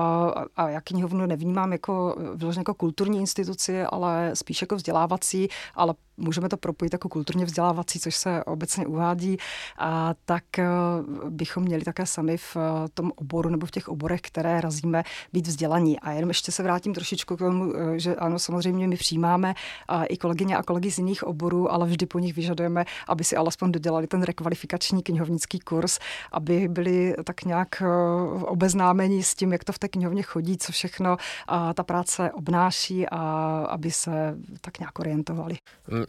a 0.56 0.68
já 0.68 0.80
knihovnu 0.80 1.26
nevnímám 1.26 1.72
jako 1.72 2.16
vyloženě 2.34 2.60
jako 2.60 2.74
kulturní 2.74 3.07
kulturní 3.08 3.20
instituci, 3.20 3.82
ale 3.82 4.30
spíš 4.34 4.60
jako 4.60 4.76
vzdělávací, 4.76 5.48
ale 5.74 5.94
můžeme 6.18 6.48
to 6.48 6.56
propojit 6.56 6.92
jako 6.92 7.08
kulturně 7.08 7.44
vzdělávací, 7.44 8.00
což 8.00 8.16
se 8.16 8.44
obecně 8.44 8.86
uvádí, 8.86 9.36
a 9.78 10.14
tak 10.24 10.58
eh, 10.58 10.66
bychom 11.28 11.62
měli 11.62 11.84
také 11.84 12.06
sami 12.06 12.36
v 12.36 12.56
eh, 12.56 12.88
tom 12.94 13.12
oboru 13.16 13.50
nebo 13.50 13.66
v 13.66 13.70
těch 13.70 13.88
oborech, 13.88 14.20
které 14.20 14.60
razíme, 14.60 15.02
být 15.32 15.46
vzdělaní. 15.46 16.00
A 16.00 16.10
jenom 16.12 16.30
ještě 16.30 16.52
se 16.52 16.62
vrátím 16.62 16.94
trošičku 16.94 17.36
k 17.36 17.38
tomu, 17.38 17.72
eh, 17.76 17.98
že 17.98 18.16
ano, 18.16 18.38
samozřejmě 18.38 18.88
my 18.88 18.96
přijímáme 18.96 19.54
i 20.08 20.16
kolegyně 20.16 20.56
a 20.56 20.62
kolegy 20.62 20.90
z 20.90 20.98
jiných 20.98 21.24
oborů, 21.24 21.72
ale 21.72 21.86
vždy 21.86 22.06
po 22.06 22.18
nich 22.18 22.34
vyžadujeme, 22.34 22.84
aby 23.08 23.24
si 23.24 23.36
alespoň 23.36 23.72
dodělali 23.72 24.06
ten 24.06 24.22
rekvalifikační 24.22 25.02
knihovnický 25.02 25.58
kurz, 25.58 25.98
aby 26.32 26.68
byli 26.68 27.14
tak 27.24 27.44
nějak 27.44 27.82
obeznámeni 28.40 29.22
s 29.22 29.34
tím, 29.34 29.52
jak 29.52 29.64
to 29.64 29.72
v 29.72 29.78
té 29.78 29.88
knihovně 29.88 30.22
chodí, 30.22 30.58
co 30.58 30.72
všechno 30.72 31.16
ta 31.74 31.82
práce 31.82 32.32
obnáší 32.32 33.08
a 33.08 33.18
aby 33.68 33.90
se 33.90 34.38
tak 34.60 34.78
nějak 34.78 34.98
orientovali. 34.98 35.56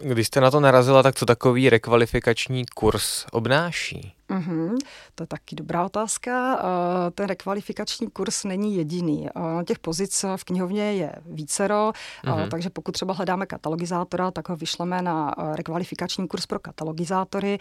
Když 0.02 0.28
jste 0.28 0.42
na 0.42 0.52
to 0.52 0.60
narazila, 0.60 1.04
tak 1.04 1.16
co 1.16 1.26
takový 1.26 1.70
rekvalifikační 1.70 2.66
kurz 2.66 3.26
obnáší? 3.32 4.19
Mm-hmm, 4.30 4.78
to 5.16 5.24
je 5.24 5.28
taky 5.28 5.56
dobrá 5.56 5.86
otázka. 5.86 6.60
Eh, 6.60 7.12
ten 7.12 7.28
rekvalifikační 7.28 8.08
kurz 8.08 8.44
není 8.44 8.76
jediný. 8.76 9.28
Eh, 9.28 9.64
těch 9.64 9.80
pozic 9.80 10.26
v 10.36 10.44
knihovně 10.44 10.94
je 10.94 11.16
vícero, 11.26 11.92
mm-hmm. 12.26 12.50
takže 12.50 12.70
pokud 12.70 12.92
třeba 12.92 13.14
hledáme 13.14 13.46
katalogizátora, 13.46 14.32
tak 14.32 14.50
ho 14.50 14.56
vyšleme 14.56 15.02
na 15.02 15.36
rekvalifikační 15.54 16.28
kurz 16.28 16.46
pro 16.46 16.60
katalogizátory. 16.60 17.58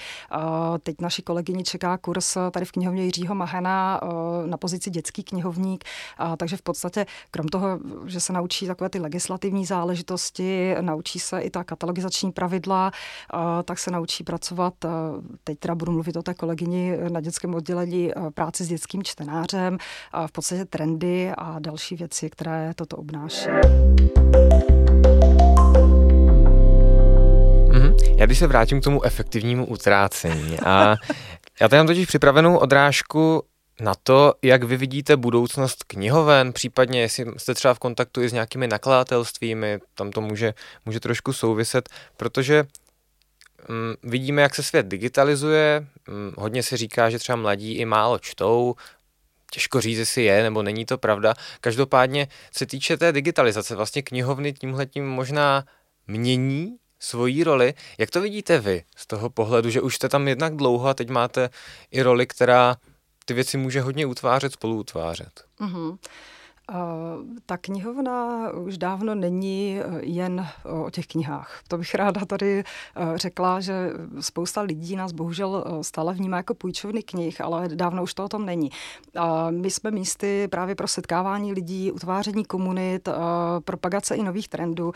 Teď 0.83 0.97
naši 1.01 1.23
kolegyni 1.23 1.65
čeká 1.65 1.99
kurz 1.99 2.37
tady 2.51 2.67
v 2.67 2.73
knihovně 2.73 3.05
Jiřího 3.05 3.35
Mahena 3.35 4.01
na 4.47 4.57
pozici 4.57 4.91
dětský 4.91 5.23
knihovník, 5.23 5.85
takže 6.37 6.57
v 6.57 6.63
podstatě 6.63 7.07
krom 7.31 7.49
toho, 7.49 7.79
že 8.07 8.21
se 8.21 8.33
naučí 8.33 8.67
takové 8.67 8.91
ty 8.91 8.99
legislativní 8.99 9.67
záležitosti, 9.67 10.75
naučí 10.81 11.19
se 11.19 11.41
i 11.41 11.51
ta 11.51 11.65
katalogizační 11.65 12.33
pravidla, 12.33 12.91
tak 13.65 13.79
se 13.79 13.91
naučí 13.91 14.25
pracovat, 14.25 14.75
teď 15.45 15.59
teda 15.59 15.75
budu 15.75 15.93
mluvit 15.93 16.17
o 16.17 16.23
té 16.23 16.35
kolegyni, 16.35 16.58
kolegyni 16.59 16.97
na 17.13 17.21
dětském 17.21 17.55
oddělení 17.55 18.11
eh, 18.11 18.31
práci 18.31 18.65
s 18.65 18.69
dětským 18.69 19.03
čtenářem, 19.03 19.79
a 20.13 20.27
v 20.27 20.33
podstatě 20.33 20.65
trendy 20.65 21.33
a 21.39 21.59
další 21.59 21.97
věci, 21.97 22.31
které 22.31 22.73
toto 22.77 22.97
obnáší. 22.97 23.49
Mhm. 27.73 27.97
Já 28.17 28.27
když 28.27 28.39
se 28.39 28.47
vrátím 28.47 28.81
k 28.81 28.85
tomu 28.85 29.05
efektivnímu 29.05 29.67
utrácení 29.67 30.61
a 30.61 30.97
já 31.61 31.69
tady 31.69 31.81
mám 31.81 31.87
totiž 31.87 32.07
připravenou 32.07 32.57
odrážku 32.57 33.43
na 33.81 33.93
to, 34.03 34.35
jak 34.43 34.63
vy 34.63 34.77
vidíte 34.77 35.17
budoucnost 35.17 35.85
knihoven, 35.85 36.53
případně 36.53 37.01
jestli 37.01 37.27
jste 37.37 37.55
třeba 37.55 37.75
v 37.75 37.79
kontaktu 37.79 38.23
i 38.23 38.29
s 38.29 38.33
nějakými 38.33 38.69
nakladatelstvími, 38.69 39.79
tam 39.95 40.11
to 40.11 40.21
může, 40.21 40.55
může 40.87 41.01
trošku 41.01 41.33
souviset, 41.33 41.89
protože 42.17 42.65
Mm, 43.69 43.95
vidíme, 44.03 44.43
jak 44.43 44.55
se 44.55 44.63
svět 44.63 44.87
digitalizuje, 44.87 45.87
mm, 46.09 46.33
hodně 46.37 46.63
se 46.63 46.77
říká, 46.77 47.11
že 47.11 47.19
třeba 47.19 47.37
mladí 47.37 47.75
i 47.75 47.85
málo 47.85 48.19
čtou, 48.19 48.75
těžko 49.51 49.81
říct, 49.81 49.99
jestli 49.99 50.25
je 50.25 50.43
nebo 50.43 50.63
není 50.63 50.85
to 50.85 50.99
pravda. 50.99 51.35
Každopádně 51.61 52.29
se 52.53 52.67
týče 52.67 52.97
té 52.97 53.13
digitalizace, 53.13 53.77
vlastně 53.77 54.03
knihovny 54.03 54.53
tímhletím 54.53 55.09
možná 55.09 55.65
mění 56.07 56.77
svoji 57.01 57.45
roli. 57.45 57.75
Jak 57.99 58.11
to 58.11 58.21
vidíte 58.21 58.59
vy 58.59 58.85
z 58.97 59.07
toho 59.07 59.31
pohledu, 59.31 59.71
že 59.71 59.81
už 59.81 59.95
jste 59.95 60.09
tam 60.09 60.29
jednak 60.29 60.57
dlouho 60.57 60.89
a 60.89 60.95
teď 60.95 61.09
máte 61.09 61.51
i 61.91 62.03
roli, 62.03 62.27
která 62.27 62.77
ty 63.25 63.35
věci 63.35 63.57
může 63.57 63.81
hodně 63.81 64.07
utvářet, 64.07 64.53
spoluutvářet? 64.53 65.45
Mm-hmm. 65.61 65.99
Ta 67.47 67.57
knihovna 67.57 68.51
už 68.51 68.79
dávno 68.79 69.15
není 69.15 69.81
eh, 69.81 70.01
jen 70.03 70.41
eh, 70.41 70.69
o 70.71 70.91
těch 70.91 71.07
knihách. 71.07 71.61
To 71.69 71.79
bych 71.79 71.95
ráda 71.95 72.25
tady 72.25 72.59
eh, 72.61 73.19
řekla, 73.19 73.61
že 73.61 73.93
spousta 74.21 74.61
lidí 74.61 74.97
nás 74.97 75.13
bohužel 75.13 75.65
stále 75.83 76.15
vnímá 76.15 76.37
jako 76.37 76.55
půjčovny 76.55 77.03
knih, 77.03 77.41
ale 77.41 77.69
dávno 77.69 78.03
už 78.03 78.15
to 78.15 78.25
o 78.25 78.29
tom 78.29 78.47
není. 78.47 78.71
My 79.51 79.71
jsme 79.71 79.91
místy 79.91 80.49
právě 80.49 80.75
pro 80.75 80.89
setkávání 80.89 81.53
lidí, 81.53 81.93
utváření 81.93 82.45
komunit, 82.45 83.09
propagace 83.65 84.15
i 84.17 84.23
nových 84.23 84.49
trendů. 84.49 84.93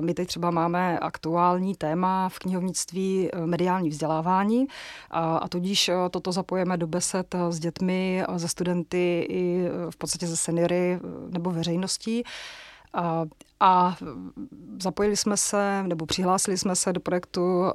My 0.00 0.14
teď 0.14 0.28
třeba 0.28 0.50
máme 0.50 0.98
aktuální 0.98 1.74
téma 1.74 2.28
v 2.28 2.38
knihovnictví 2.38 3.30
mediální 3.44 3.88
vzdělávání 3.88 4.66
a 5.10 5.48
tudíž 5.48 5.90
toto 6.10 6.32
zapojeme 6.32 6.76
do 6.76 6.86
besed 6.86 7.34
s 7.50 7.58
dětmi, 7.58 8.24
ze 8.36 8.48
studenty 8.48 9.26
i 9.28 9.68
v 9.90 9.96
podstatě 9.96 10.26
ze 10.26 10.36
seniory 10.36 11.00
nebo 11.30 11.50
veřejností. 11.50 12.24
A, 12.94 13.24
a 13.60 13.96
zapojili 14.82 15.16
jsme 15.16 15.36
se, 15.36 15.82
nebo 15.86 16.06
přihlásili 16.06 16.58
jsme 16.58 16.76
se 16.76 16.92
do 16.92 17.00
projektu 17.00 17.40
uh, 17.40 17.74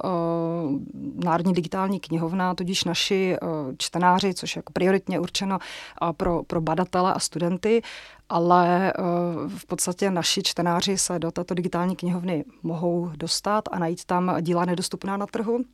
Národní 1.24 1.52
digitální 1.52 2.00
knihovna, 2.00 2.54
tudíž 2.54 2.84
naši 2.84 3.36
uh, 3.42 3.48
čtenáři, 3.78 4.34
což 4.34 4.56
je 4.56 4.58
jako 4.58 4.72
prioritně 4.72 5.20
určeno 5.20 5.58
uh, 6.02 6.12
pro, 6.12 6.42
pro 6.42 6.60
badatele 6.60 7.14
a 7.14 7.18
studenty, 7.18 7.82
ale 8.28 8.92
uh, 8.98 9.50
v 9.50 9.66
podstatě 9.66 10.10
naši 10.10 10.42
čtenáři 10.42 10.98
se 10.98 11.18
do 11.18 11.30
této 11.30 11.54
digitální 11.54 11.96
knihovny 11.96 12.44
mohou 12.62 13.10
dostat 13.16 13.64
a 13.72 13.78
najít 13.78 14.04
tam 14.04 14.36
díla 14.40 14.64
nedostupná 14.64 15.16
na 15.16 15.26
trhu 15.26 15.64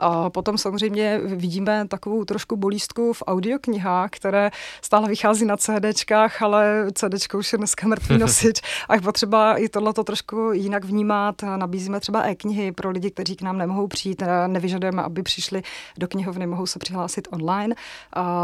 A 0.00 0.30
potom 0.30 0.58
samozřejmě 0.58 1.18
vidíme 1.18 1.88
takovou 1.88 2.24
trošku 2.24 2.56
bolístku 2.56 3.12
v 3.12 3.22
audioknihách, 3.26 4.10
které 4.10 4.50
stále 4.82 5.08
vychází 5.08 5.44
na 5.44 5.56
CDčkách, 5.56 6.42
ale 6.42 6.86
CDčko 6.94 7.38
už 7.38 7.52
je 7.52 7.58
dneska 7.58 7.88
mrtvý 7.88 8.18
nosič 8.18 8.60
a 8.88 8.94
je 8.94 9.00
potřeba 9.00 9.56
i 9.56 9.68
tohleto 9.68 10.04
trošku 10.04 10.52
jinak 10.52 10.84
vnímat. 10.84 11.42
Nabízíme 11.42 12.00
třeba 12.00 12.22
e-knihy 12.22 12.72
pro 12.72 12.90
lidi, 12.90 13.10
kteří 13.10 13.36
k 13.36 13.42
nám 13.42 13.58
nemohou 13.58 13.86
přijít, 13.86 14.22
nevyžadujeme, 14.46 15.02
aby 15.02 15.22
přišli 15.22 15.62
do 15.98 16.08
knihovny, 16.08 16.46
mohou 16.46 16.66
se 16.66 16.78
přihlásit 16.78 17.28
online 17.30 17.74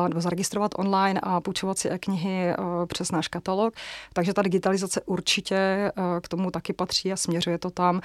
nebo 0.08 0.20
zaregistrovat 0.20 0.70
online 0.76 1.20
a 1.22 1.40
půjčovat 1.40 1.78
si 1.78 1.90
e-knihy 1.90 2.54
přes 2.86 3.10
náš 3.10 3.28
katalog. 3.28 3.74
Takže 4.12 4.32
ta 4.32 4.42
digitalizace 4.42 5.00
určitě 5.06 5.92
k 6.20 6.28
tomu 6.28 6.50
taky 6.50 6.72
patří 6.72 7.12
a 7.12 7.16
směřuje 7.16 7.58
to 7.58 7.70
tam. 7.70 8.00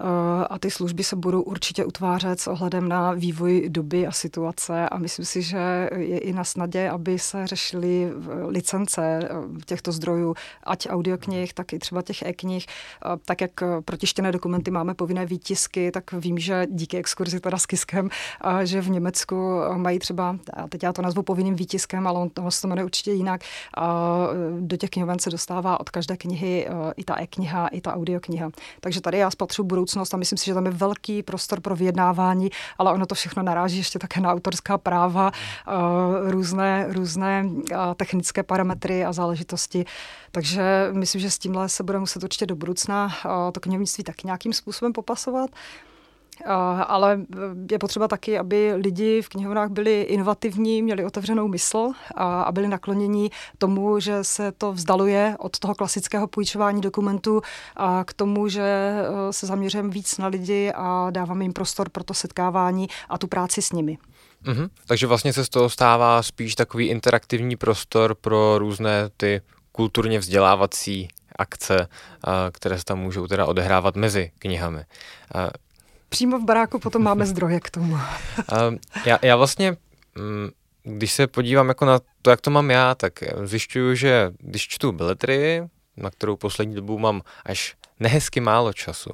Eh, 0.00 0.46
a 0.50 0.58
ty 0.58 0.70
služby 0.70 1.04
se 1.04 1.16
budou 1.16 1.42
určitě 1.42 1.84
utvářet 1.84 2.40
s 2.40 2.46
ohledem 2.46 2.88
na 2.88 3.12
vývoj 3.12 3.68
doby 3.68 4.06
a 4.06 4.12
situace 4.12 4.88
a 4.88 4.98
myslím 4.98 5.24
si, 5.24 5.42
že 5.42 5.90
je 5.96 6.18
i 6.18 6.32
na 6.32 6.44
snadě, 6.44 6.88
aby 6.88 7.18
se 7.18 7.46
řešily 7.46 8.04
eh, 8.04 8.46
licence 8.46 9.20
eh, 9.22 9.28
těchto 9.66 9.92
zdrojů, 9.92 10.34
ať 10.64 10.86
audioknih, 10.90 11.52
tak 11.54 11.72
i 11.72 11.78
třeba 11.78 12.02
těch 12.02 12.22
e-knih. 12.22 12.66
Tak 13.24 13.40
jak 13.40 13.50
protištěné 13.84 14.32
dokumenty 14.32 14.70
máme 14.70 14.94
povinné 14.94 15.26
výtisky, 15.26 15.90
tak 15.90 16.12
vím, 16.12 16.38
že 16.38 16.66
díky 16.70 16.96
exkurzi 16.96 17.40
teda 17.40 17.58
s 17.58 17.66
Kiskem, 17.66 18.08
že 18.62 18.80
v 18.80 18.90
Německu 18.90 19.60
mají 19.76 19.98
třeba, 19.98 20.36
teď 20.68 20.82
já 20.82 20.92
to 20.92 21.02
nazvu 21.02 21.22
povinným 21.22 21.54
výtiskem, 21.54 22.06
ale 22.06 22.18
on 22.18 22.30
to 22.30 22.48
jmenuje 22.66 22.84
určitě 22.84 23.12
jinak, 23.12 23.40
do 24.60 24.76
těch 24.76 24.90
knihoven 24.90 25.18
se 25.18 25.30
dostává 25.30 25.80
od 25.80 25.90
každé 25.90 26.16
knihy 26.16 26.68
i 26.96 27.04
ta 27.04 27.20
e-kniha, 27.20 27.68
i 27.68 27.80
ta 27.80 27.94
audiokniha. 27.94 28.50
Takže 28.80 29.00
tady 29.00 29.18
já 29.18 29.30
spatřu 29.30 29.64
budoucnost 29.64 29.81
budoucnost 29.82 30.14
a 30.14 30.16
myslím 30.16 30.38
si, 30.38 30.46
že 30.46 30.54
tam 30.54 30.66
je 30.66 30.72
velký 30.72 31.22
prostor 31.22 31.60
pro 31.60 31.76
vyjednávání, 31.76 32.50
ale 32.78 32.92
ono 32.92 33.06
to 33.06 33.14
všechno 33.14 33.42
naráží 33.42 33.76
ještě 33.76 33.98
také 33.98 34.20
na 34.20 34.32
autorská 34.32 34.78
práva, 34.78 35.30
eh, 35.34 36.30
různé, 36.30 36.86
různé 36.88 37.44
eh, 37.72 37.76
technické 37.96 38.42
parametry 38.42 39.04
a 39.04 39.12
záležitosti. 39.12 39.84
Takže 40.30 40.88
myslím, 40.92 41.20
že 41.20 41.30
s 41.30 41.38
tímhle 41.38 41.68
se 41.68 41.82
bude 41.82 41.98
muset 41.98 42.22
určitě 42.22 42.46
do 42.46 42.56
budoucna 42.56 43.10
eh, 43.10 43.52
to 43.52 43.60
knihovnictví 43.60 44.04
tak 44.04 44.24
nějakým 44.24 44.52
způsobem 44.52 44.92
popasovat. 44.92 45.50
Ale 46.86 47.20
je 47.70 47.78
potřeba 47.78 48.08
taky, 48.08 48.38
aby 48.38 48.72
lidi 48.74 49.22
v 49.22 49.28
knihovnách 49.28 49.70
byli 49.70 50.02
inovativní, 50.02 50.82
měli 50.82 51.04
otevřenou 51.04 51.48
mysl 51.48 51.90
a 52.14 52.52
byli 52.52 52.68
naklonění 52.68 53.30
tomu, 53.58 54.00
že 54.00 54.24
se 54.24 54.52
to 54.52 54.72
vzdaluje 54.72 55.36
od 55.38 55.58
toho 55.58 55.74
klasického 55.74 56.26
půjčování 56.26 56.80
dokumentů 56.80 57.40
a 57.76 58.04
k 58.04 58.12
tomu, 58.12 58.48
že 58.48 58.62
e, 58.62 59.32
se 59.32 59.46
zaměřujeme 59.46 59.88
víc 59.88 60.18
na 60.18 60.26
lidi 60.26 60.72
a 60.74 61.10
dáváme 61.10 61.44
jim 61.44 61.52
prostor 61.52 61.88
pro 61.88 62.04
to 62.04 62.14
setkávání 62.14 62.88
a 63.08 63.18
tu 63.18 63.26
práci 63.26 63.62
s 63.62 63.72
nimi. 63.72 63.98
Mm-hmm. 64.44 64.68
Takže 64.86 65.06
vlastně 65.06 65.32
se 65.32 65.44
z 65.44 65.48
toho 65.48 65.70
stává 65.70 66.22
spíš 66.22 66.54
takový 66.54 66.86
interaktivní 66.86 67.56
prostor 67.56 68.14
pro 68.14 68.58
různé 68.58 69.10
ty 69.16 69.40
kulturně 69.72 70.18
vzdělávací 70.18 71.08
akce, 71.36 71.88
které 72.52 72.78
se 72.78 72.84
tam 72.84 72.98
můžou 72.98 73.26
teda 73.26 73.46
odehrávat 73.46 73.96
mezi 73.96 74.30
knihami 74.38 74.84
přímo 76.12 76.38
v 76.38 76.44
baráku 76.44 76.78
potom 76.78 77.02
máme 77.02 77.26
zdroje 77.26 77.60
k 77.60 77.70
tomu. 77.70 77.98
já, 79.06 79.18
já 79.22 79.36
vlastně, 79.36 79.76
mm, 80.14 80.50
když 80.82 81.12
se 81.12 81.26
podívám 81.26 81.68
jako 81.68 81.84
na 81.84 82.00
to, 82.22 82.30
jak 82.30 82.40
to 82.40 82.50
mám 82.50 82.70
já, 82.70 82.94
tak 82.94 83.12
zjišťuju, 83.44 83.94
že 83.94 84.32
když 84.38 84.68
čtu 84.68 84.92
beletry, 84.92 85.62
na 85.96 86.10
kterou 86.10 86.36
poslední 86.36 86.74
dobu 86.74 86.98
mám 86.98 87.22
až 87.46 87.74
nehezky 88.00 88.40
málo 88.40 88.72
času, 88.72 89.10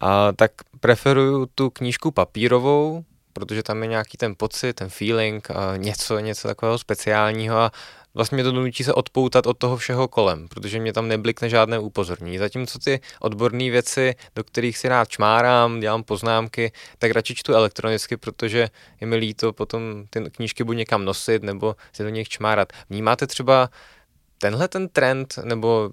a, 0.00 0.32
tak 0.32 0.52
preferuju 0.80 1.46
tu 1.54 1.70
knížku 1.70 2.10
papírovou, 2.10 3.04
protože 3.32 3.62
tam 3.62 3.82
je 3.82 3.88
nějaký 3.88 4.18
ten 4.18 4.34
pocit, 4.36 4.72
ten 4.72 4.88
feeling, 4.88 5.48
něco, 5.76 6.18
něco 6.18 6.48
takového 6.48 6.78
speciálního 6.78 7.56
a 7.56 7.72
vlastně 8.14 8.36
mě 8.36 8.44
to 8.44 8.52
donutí 8.52 8.84
se 8.84 8.94
odpoutat 8.94 9.46
od 9.46 9.58
toho 9.58 9.76
všeho 9.76 10.08
kolem, 10.08 10.48
protože 10.48 10.80
mě 10.80 10.92
tam 10.92 11.08
neblikne 11.08 11.48
žádné 11.48 11.78
upozornění. 11.78 12.38
Zatímco 12.38 12.78
ty 12.78 13.00
odborné 13.20 13.70
věci, 13.70 14.14
do 14.34 14.44
kterých 14.44 14.78
si 14.78 14.88
rád 14.88 15.08
čmárám, 15.08 15.80
dělám 15.80 16.02
poznámky, 16.02 16.72
tak 16.98 17.10
radši 17.10 17.34
čtu 17.34 17.54
elektronicky, 17.54 18.16
protože 18.16 18.68
je 19.00 19.06
mi 19.06 19.16
líto 19.16 19.52
potom 19.52 20.04
ty 20.10 20.20
knížky 20.30 20.64
buď 20.64 20.76
někam 20.76 21.04
nosit 21.04 21.42
nebo 21.42 21.76
si 21.92 22.02
do 22.02 22.08
nich 22.08 22.28
čmárat. 22.28 22.72
Vnímáte 22.90 23.26
třeba 23.26 23.70
tenhle 24.38 24.68
ten 24.68 24.88
trend, 24.88 25.38
nebo 25.44 25.90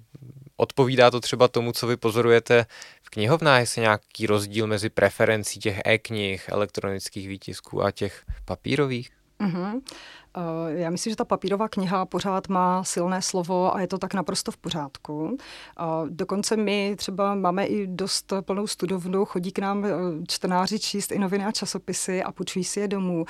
odpovídá 0.57 1.11
to 1.11 1.19
třeba 1.19 1.47
tomu, 1.47 1.71
co 1.71 1.87
vy 1.87 1.97
pozorujete 1.97 2.65
v 3.03 3.09
knihovnách, 3.09 3.59
jestli 3.59 3.81
nějaký 3.81 4.27
rozdíl 4.27 4.67
mezi 4.67 4.89
preferencí 4.89 5.59
těch 5.59 5.81
e-knih, 5.85 6.49
elektronických 6.49 7.27
výtisků 7.27 7.83
a 7.83 7.91
těch 7.91 8.23
papírových? 8.45 9.18
Mm-hmm. 9.39 9.81
Já 10.67 10.89
myslím, 10.89 11.11
že 11.11 11.15
ta 11.15 11.25
papírová 11.25 11.69
kniha 11.69 12.05
pořád 12.05 12.47
má 12.47 12.83
silné 12.83 13.21
slovo 13.21 13.75
a 13.75 13.81
je 13.81 13.87
to 13.87 13.97
tak 13.97 14.13
naprosto 14.13 14.51
v 14.51 14.57
pořádku. 14.57 15.37
Dokonce 16.09 16.57
my 16.57 16.95
třeba 16.97 17.35
máme 17.35 17.65
i 17.65 17.87
dost 17.87 18.33
plnou 18.41 18.67
studovnu, 18.67 19.25
chodí 19.25 19.51
k 19.51 19.59
nám 19.59 19.85
eh, 19.85 19.89
čtenáři 20.27 20.79
číst 20.79 21.11
i 21.11 21.19
noviny 21.19 21.45
a 21.45 21.51
časopisy 21.51 22.23
a 22.23 22.31
půjčují 22.31 22.65
si 22.65 22.79
je 22.79 22.87
domů. 22.87 23.25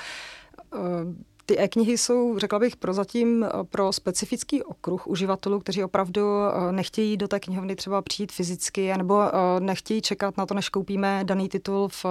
Ty 1.46 1.58
e-knihy 1.58 1.98
jsou, 1.98 2.38
řekla 2.38 2.58
bych, 2.58 2.76
prozatím 2.76 3.44
eh, 3.44 3.48
pro 3.64 3.92
specifický 3.92 4.62
okruh 4.62 5.06
uživatelů, 5.06 5.60
kteří 5.60 5.84
opravdu 5.84 6.22
eh, 6.22 6.72
nechtějí 6.72 7.16
do 7.16 7.28
té 7.28 7.40
knihovny 7.40 7.76
třeba 7.76 8.02
přijít 8.02 8.32
fyzicky, 8.32 8.96
nebo 8.96 9.22
eh, 9.22 9.60
nechtějí 9.60 10.02
čekat 10.02 10.36
na 10.36 10.46
to, 10.46 10.54
než 10.54 10.68
koupíme 10.68 11.20
daný 11.24 11.48
titul 11.48 11.88
v 11.88 12.04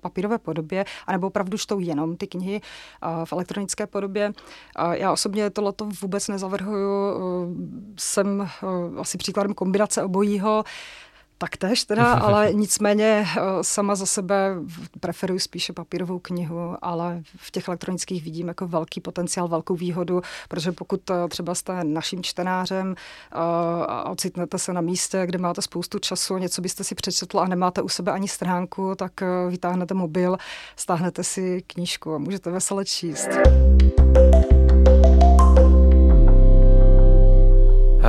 papírové 0.00 0.38
podobě, 0.38 0.84
anebo 1.06 1.26
opravdu 1.26 1.58
čtou 1.58 1.80
jenom 1.80 2.16
ty 2.16 2.26
knihy 2.26 2.60
v 3.24 3.32
elektronické 3.32 3.86
podobě. 3.86 4.32
Já 4.90 5.12
osobně 5.12 5.50
tohleto 5.50 5.88
vůbec 6.02 6.28
nezavrhuju. 6.28 6.86
Jsem 7.98 8.48
asi 8.98 9.18
příkladem 9.18 9.54
kombinace 9.54 10.02
obojího 10.02 10.64
taktéž 11.38 11.84
teda, 11.84 12.12
ale 12.12 12.48
nicméně 12.52 13.26
eh, 13.26 13.40
sama 13.62 13.94
za 13.94 14.06
sebe 14.06 14.54
preferuji 15.00 15.40
spíše 15.40 15.72
papírovou 15.72 16.18
knihu, 16.18 16.76
ale 16.82 17.22
v 17.36 17.50
těch 17.50 17.68
elektronických 17.68 18.24
vidím 18.24 18.48
jako 18.48 18.66
velký 18.66 19.00
potenciál, 19.00 19.48
velkou 19.48 19.74
výhodu, 19.74 20.22
protože 20.48 20.72
pokud 20.72 21.10
eh, 21.10 21.28
třeba 21.28 21.54
jste 21.54 21.84
naším 21.84 22.22
čtenářem 22.22 22.94
eh, 22.96 23.36
a 23.88 24.10
ocitnete 24.10 24.58
se 24.58 24.72
na 24.72 24.80
místě, 24.80 25.26
kde 25.26 25.38
máte 25.38 25.62
spoustu 25.62 25.98
času, 25.98 26.38
něco 26.38 26.62
byste 26.62 26.84
si 26.84 26.94
přečetl 26.94 27.40
a 27.40 27.48
nemáte 27.48 27.82
u 27.82 27.88
sebe 27.88 28.12
ani 28.12 28.28
stránku, 28.28 28.94
tak 28.94 29.12
vytáhnete 29.50 29.94
mobil, 29.94 30.36
stáhnete 30.76 31.24
si 31.24 31.62
knížku 31.66 32.14
a 32.14 32.18
můžete 32.18 32.50
vesele 32.50 32.84
číst. 32.84 33.28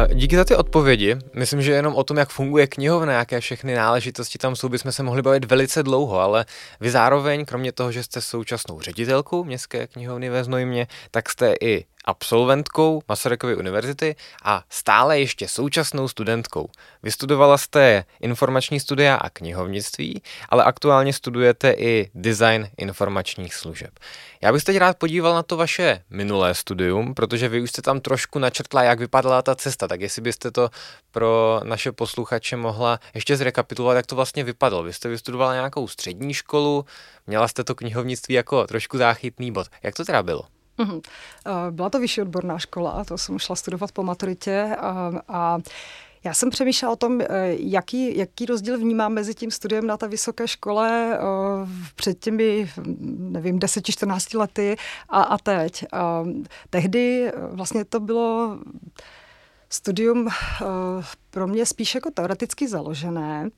Díky 0.06 0.36
za 0.36 0.46
ty 0.46 0.56
odpovědi. 0.56 1.16
Myslím, 1.34 1.62
že 1.62 1.72
jenom 1.72 1.96
o 1.96 2.04
tom, 2.04 2.18
jak 2.18 2.30
funguje 2.30 2.68
knihovna, 2.68 3.14
jaké 3.14 3.40
všechny 3.40 3.76
náležitosti 3.76 4.38
tam 4.38 4.56
jsou, 4.56 4.70
bychom 4.70 4.92
se 4.92 5.04
mohli 5.04 5.22
bavit 5.22 5.46
velice 5.46 5.84
dlouho, 5.84 6.20
ale 6.20 6.46
vy 6.80 6.92
zároveň, 6.92 7.46
kromě 7.46 7.72
toho, 7.72 7.92
že 7.92 8.04
jste 8.04 8.22
současnou 8.22 8.82
ředitelkou 8.82 9.44
Městské 9.44 9.88
knihovny 9.88 10.30
ve 10.30 10.44
Znojmě, 10.44 10.88
tak 11.12 11.30
jste 11.30 11.56
i 11.62 11.86
absolventkou 12.08 13.02
Masarykovy 13.08 13.56
univerzity 13.56 14.16
a 14.44 14.64
stále 14.70 15.20
ještě 15.20 15.48
současnou 15.48 16.08
studentkou. 16.08 16.70
Vystudovala 17.04 17.58
jste 17.58 18.04
informační 18.22 18.80
studia 18.80 19.16
a 19.16 19.30
knihovnictví, 19.30 20.22
ale 20.50 20.64
aktuálně 20.64 21.14
studujete 21.14 21.72
i 21.72 22.10
design 22.16 22.70
informačních 22.78 23.56
služeb. 23.56 24.00
Já 24.42 24.52
bych 24.52 24.64
teď 24.64 24.78
rád 24.78 24.98
podíval 24.98 25.34
na 25.34 25.44
to 25.44 25.58
vaše 25.58 26.04
minulé 26.10 26.56
studium, 26.56 27.14
protože 27.14 27.50
vy 27.50 27.62
už 27.62 27.70
jste 27.70 27.82
tam 27.82 28.00
trošku 28.00 28.40
načrtla, 28.40 28.84
jak 28.84 29.00
vypadala 29.00 29.42
ta 29.42 29.56
cesta, 29.56 29.88
tak 29.88 30.02
jestli 30.02 30.22
byste 30.22 30.52
to 30.52 30.70
pro 31.12 31.62
naše 31.64 31.92
posluchače 31.92 32.58
mohla 32.58 33.00
ještě 33.14 33.38
zrekapitulovat, 33.38 33.96
jak 33.96 34.06
to 34.06 34.16
vlastně 34.16 34.44
vypadalo. 34.44 34.84
Vy 34.84 34.94
jste 34.94 35.10
vystudovala 35.10 35.54
nějakou 35.54 35.88
střední 35.88 36.34
školu, 36.34 36.86
měla 37.28 37.48
jste 37.48 37.64
to 37.64 37.76
knihovnictví 37.76 38.36
jako 38.36 38.68
trošku 38.68 38.98
záchytný 38.98 39.52
bod. 39.52 39.68
Jak 39.84 39.96
to 39.96 40.06
teda 40.06 40.24
bylo? 40.24 40.57
Mhm. 40.78 41.02
Byla 41.72 41.90
to 41.90 42.00
vyšší 42.00 42.22
odborná 42.22 42.60
škola, 42.60 43.04
to 43.06 43.18
jsem 43.18 43.40
šla 43.40 43.56
studovat 43.56 43.92
po 43.92 44.04
maturitě 44.04 44.76
a, 44.80 45.12
a 45.28 45.60
já 46.24 46.34
jsem 46.34 46.50
přemýšlela 46.50 46.94
o 46.94 46.96
tom, 46.96 47.22
e, 47.22 47.26
jaký, 47.60 48.18
jaký 48.18 48.46
rozdíl 48.46 48.78
vnímám 48.78 49.14
mezi 49.14 49.36
tím 49.36 49.52
studiem 49.52 49.88
na 49.88 49.98
té 49.98 50.08
vysoké 50.08 50.48
škole 50.48 51.20
před 51.96 52.20
těmi, 52.20 52.72
nevím, 53.18 53.60
10-14 53.60 54.40
lety 54.40 54.76
a, 55.10 55.22
a 55.22 55.38
teď. 55.38 55.86
A 55.92 56.24
tehdy 56.70 57.32
vlastně 57.52 57.86
to 57.86 58.00
bylo 58.00 58.60
studium 59.70 60.28
pro 61.30 61.48
mě 61.48 61.66
spíš 61.66 61.96
jako 61.96 62.12
teoreticky 62.12 62.68
založené. 62.68 63.50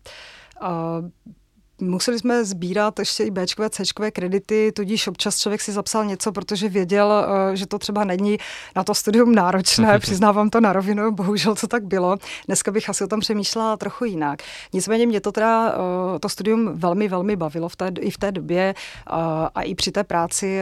Museli 1.81 2.19
jsme 2.19 2.45
sbírat 2.45 2.99
ještě 2.99 3.23
i 3.23 3.31
Bčkové, 3.31 3.69
Cčkové 3.69 4.11
kredity, 4.11 4.71
tudíž 4.71 5.07
občas 5.07 5.39
člověk 5.39 5.61
si 5.61 5.71
zapsal 5.71 6.05
něco, 6.05 6.31
protože 6.31 6.69
věděl, 6.69 7.25
uh, 7.49 7.55
že 7.55 7.67
to 7.67 7.79
třeba 7.79 8.03
není 8.03 8.37
na 8.75 8.83
to 8.83 8.93
studium 8.93 9.35
náročné, 9.35 9.99
přiznávám 9.99 10.49
to 10.49 10.61
na 10.61 10.73
rovinu, 10.73 11.11
bohužel 11.11 11.55
to 11.55 11.67
tak 11.67 11.85
bylo. 11.85 12.17
Dneska 12.47 12.71
bych 12.71 12.89
asi 12.89 13.03
o 13.03 13.07
tom 13.07 13.19
přemýšlela 13.19 13.77
trochu 13.77 14.05
jinak. 14.05 14.39
Nicméně 14.73 15.07
mě 15.07 15.21
to 15.21 15.31
teda, 15.31 15.77
uh, 15.77 16.19
to 16.19 16.29
studium 16.29 16.71
velmi, 16.73 17.07
velmi 17.07 17.35
bavilo 17.35 17.69
v 17.69 17.75
té, 17.75 17.91
i 17.99 18.11
v 18.11 18.17
té 18.17 18.31
době 18.31 18.75
uh, 19.11 19.17
a 19.55 19.61
i 19.61 19.75
při 19.75 19.91
té 19.91 20.03
práci 20.03 20.59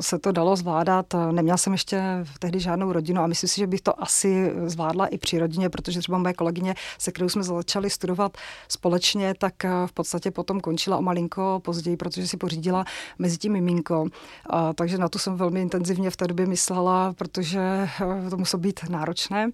se 0.00 0.18
to 0.18 0.32
dalo 0.32 0.56
zvládat. 0.56 1.06
Neměla 1.30 1.56
jsem 1.56 1.72
ještě 1.72 2.02
tehdy 2.38 2.60
žádnou 2.60 2.92
rodinu 2.92 3.22
a 3.22 3.26
myslím 3.26 3.48
si, 3.48 3.60
že 3.60 3.66
bych 3.66 3.80
to 3.80 4.02
asi 4.02 4.52
zvládla 4.66 5.06
i 5.06 5.18
při 5.18 5.38
rodině, 5.38 5.70
protože 5.70 5.98
třeba 5.98 6.18
moje 6.18 6.34
kolegyně, 6.34 6.74
se 6.98 7.12
kterou 7.12 7.28
jsme 7.28 7.42
začali 7.42 7.90
studovat 7.90 8.36
společně, 8.68 9.34
tak 9.38 9.54
v 9.86 9.92
podstatě 9.92 10.30
potom 10.30 10.55
končila 10.60 10.96
o 10.96 11.02
malinko 11.02 11.60
později, 11.64 11.96
protože 11.96 12.28
si 12.28 12.36
pořídila 12.36 12.84
mezi 13.18 13.38
tím 13.38 13.52
miminko. 13.52 14.06
A, 14.50 14.72
takže 14.72 14.98
na 14.98 15.08
to 15.08 15.18
jsem 15.18 15.36
velmi 15.36 15.62
intenzivně 15.62 16.10
v 16.10 16.16
té 16.16 16.26
době 16.26 16.46
myslela, 16.46 17.12
protože 17.12 17.88
to 18.30 18.36
muselo 18.36 18.60
být 18.60 18.80
náročné. 18.88 19.50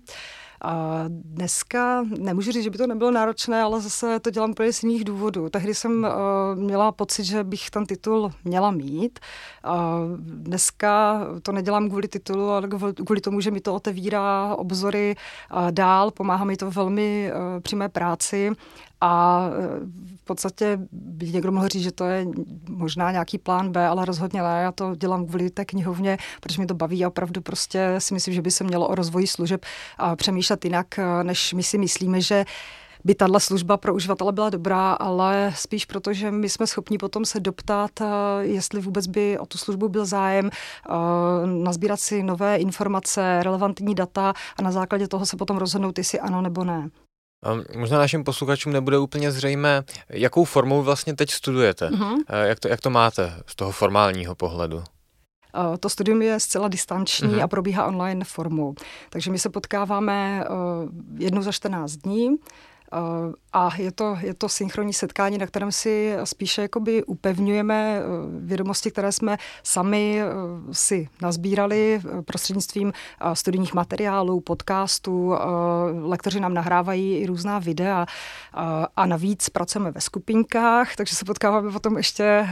A 0.65 1.05
dneska 1.09 2.05
nemůžu 2.19 2.53
říct, 2.53 2.65
že 2.65 2.71
by 2.71 2.79
to 2.79 2.87
nebylo 2.87 3.11
náročné, 3.11 3.63
ale 3.63 3.81
zase 3.81 4.21
to 4.21 4.31
dělám 4.31 4.51
úplně 4.51 4.73
z 4.73 4.83
jiných 4.83 5.05
důvodů. 5.05 5.49
Tehdy 5.49 5.75
jsem 5.75 6.05
uh, 6.05 6.61
měla 6.61 6.93
pocit, 6.93 7.25
že 7.25 7.45
bych 7.45 7.71
ten 7.71 7.87
titul 7.87 8.33
měla 8.45 8.71
mít. 8.71 9.19
Uh, 9.67 9.73
dneska 10.19 11.21
to 11.43 11.53
nedělám 11.53 11.89
kvůli 11.89 12.09
titulu, 12.09 12.51
ale 12.51 12.69
kvůli 13.05 13.21
tomu, 13.21 13.41
že 13.41 13.51
mi 13.51 13.61
to 13.61 13.75
otevírá 13.75 14.55
obzory 14.55 15.17
uh, 15.53 15.71
dál, 15.71 16.11
pomáhá 16.11 16.45
mi 16.45 16.57
to 16.57 16.71
velmi 16.71 17.33
uh, 17.33 17.61
při 17.61 17.77
mé 17.77 17.89
práci 17.89 18.53
a 19.03 19.41
v 20.17 20.25
podstatě 20.25 20.79
by 20.93 21.33
někdo 21.33 21.53
mohl 21.53 21.69
říct, 21.69 21.83
že 21.83 21.93
to 21.93 22.05
je 22.05 22.27
možná 22.69 23.11
nějaký 23.13 23.39
plán 23.39 23.73
B, 23.73 23.89
ale 23.89 24.05
rozhodně 24.05 24.43
ne. 24.43 24.63
Já 24.63 24.73
to 24.73 24.95
dělám 24.95 25.27
kvůli 25.27 25.51
té 25.51 25.65
knihovně, 25.65 26.19
protože 26.41 26.61
mi 26.61 26.67
to 26.67 26.75
baví 26.75 27.05
a 27.05 27.09
opravdu 27.09 27.41
prostě 27.41 27.95
si 27.99 28.15
myslím, 28.15 28.35
že 28.35 28.43
by 28.43 28.51
se 28.51 28.65
mělo 28.65 28.89
o 28.89 28.95
rozvoji 28.95 29.27
služeb 29.27 29.65
a 29.99 30.17
přemýšlet 30.17 30.65
jinak, 30.65 30.87
než 31.23 31.53
my 31.53 31.63
si 31.63 31.79
myslíme, 31.79 32.21
že 32.21 32.45
by 33.05 33.15
tahle 33.15 33.41
služba 33.41 33.77
pro 33.77 33.95
uživatele 33.95 34.33
byla 34.33 34.51
dobrá, 34.51 34.93
ale 34.93 35.53
spíš 35.57 35.85
proto, 35.85 36.13
že 36.13 36.31
my 36.31 36.49
jsme 36.49 36.67
schopni 36.67 36.99
potom 36.99 37.25
se 37.25 37.41
doptat, 37.41 37.91
jestli 38.41 38.81
vůbec 38.81 39.07
by 39.07 39.39
o 39.39 39.47
tu 39.47 39.59
službu 39.59 39.89
byl 39.89 40.07
zájem, 40.07 40.51
nazbírat 41.45 42.01
si 42.01 42.23
nové 42.23 42.57
informace, 42.57 43.43
relevantní 43.43 43.95
data 43.95 44.33
a 44.59 44.63
na 44.63 44.73
základě 44.73 45.09
toho 45.09 45.27
se 45.27 45.37
potom 45.37 45.57
rozhodnout, 45.57 45.99
jestli 45.99 46.21
ano 46.21 46.43
nebo 46.43 46.65
ne. 46.65 46.89
Možná 47.77 47.99
našim 47.99 48.25
posluchačům 48.25 48.73
nebude 48.73 48.99
úplně 48.99 49.33
zřejmé, 49.33 49.83
jakou 50.09 50.45
formou 50.45 50.83
vlastně 50.83 51.15
teď 51.15 51.31
studujete. 51.31 51.89
Uh-huh. 51.89 52.19
Jak, 52.43 52.61
to, 52.61 52.69
jak 52.69 52.81
to 52.81 52.91
máte 52.91 53.35
z 53.47 53.57
toho 53.57 53.73
formálního 53.73 54.35
pohledu? 54.35 54.85
To 55.81 55.89
studium 55.89 56.23
je 56.23 56.41
zcela 56.41 56.69
distanční 56.69 57.29
uh-huh. 57.29 57.45
a 57.45 57.49
probíhá 57.49 57.87
online 57.87 58.25
formou. 58.25 58.75
Takže 59.11 59.31
my 59.31 59.39
se 59.39 59.51
potkáváme 59.51 60.45
jednou 61.19 61.43
za 61.43 61.53
14 61.53 61.93
dní 61.93 62.37
a 63.53 63.71
je 63.77 63.93
to, 63.93 64.17
je 64.21 64.35
to 64.35 64.49
synchronní 64.49 64.93
setkání, 64.93 65.39
na 65.39 65.47
kterém 65.47 65.73
si 65.73 66.15
spíše 66.25 66.63
jakoby 66.63 67.05
upevňujeme 67.05 67.99
eh, 67.99 68.03
vědomosti, 68.41 68.91
které 68.91 69.13
jsme 69.13 69.37
sami 69.63 70.21
eh, 70.23 70.25
si 70.73 71.09
nazbírali 71.23 72.01
prostřednictvím 72.25 72.93
studijních 73.33 73.75
materiálů, 73.75 74.41
podcastů. 74.41 75.35
Lektoři 76.03 76.41
nám 76.41 76.55
nahrávají 76.55 77.17
i 77.17 77.27
různá 77.27 77.59
videa 77.59 78.07
a 78.97 79.07
navíc 79.07 79.49
pracujeme 79.49 79.91
ve 79.91 80.01
skupinkách, 80.01 80.97
takže 80.97 81.17
se 81.17 81.25
potkáváme 81.25 81.71
potom 81.73 81.97
ještě 81.97 82.49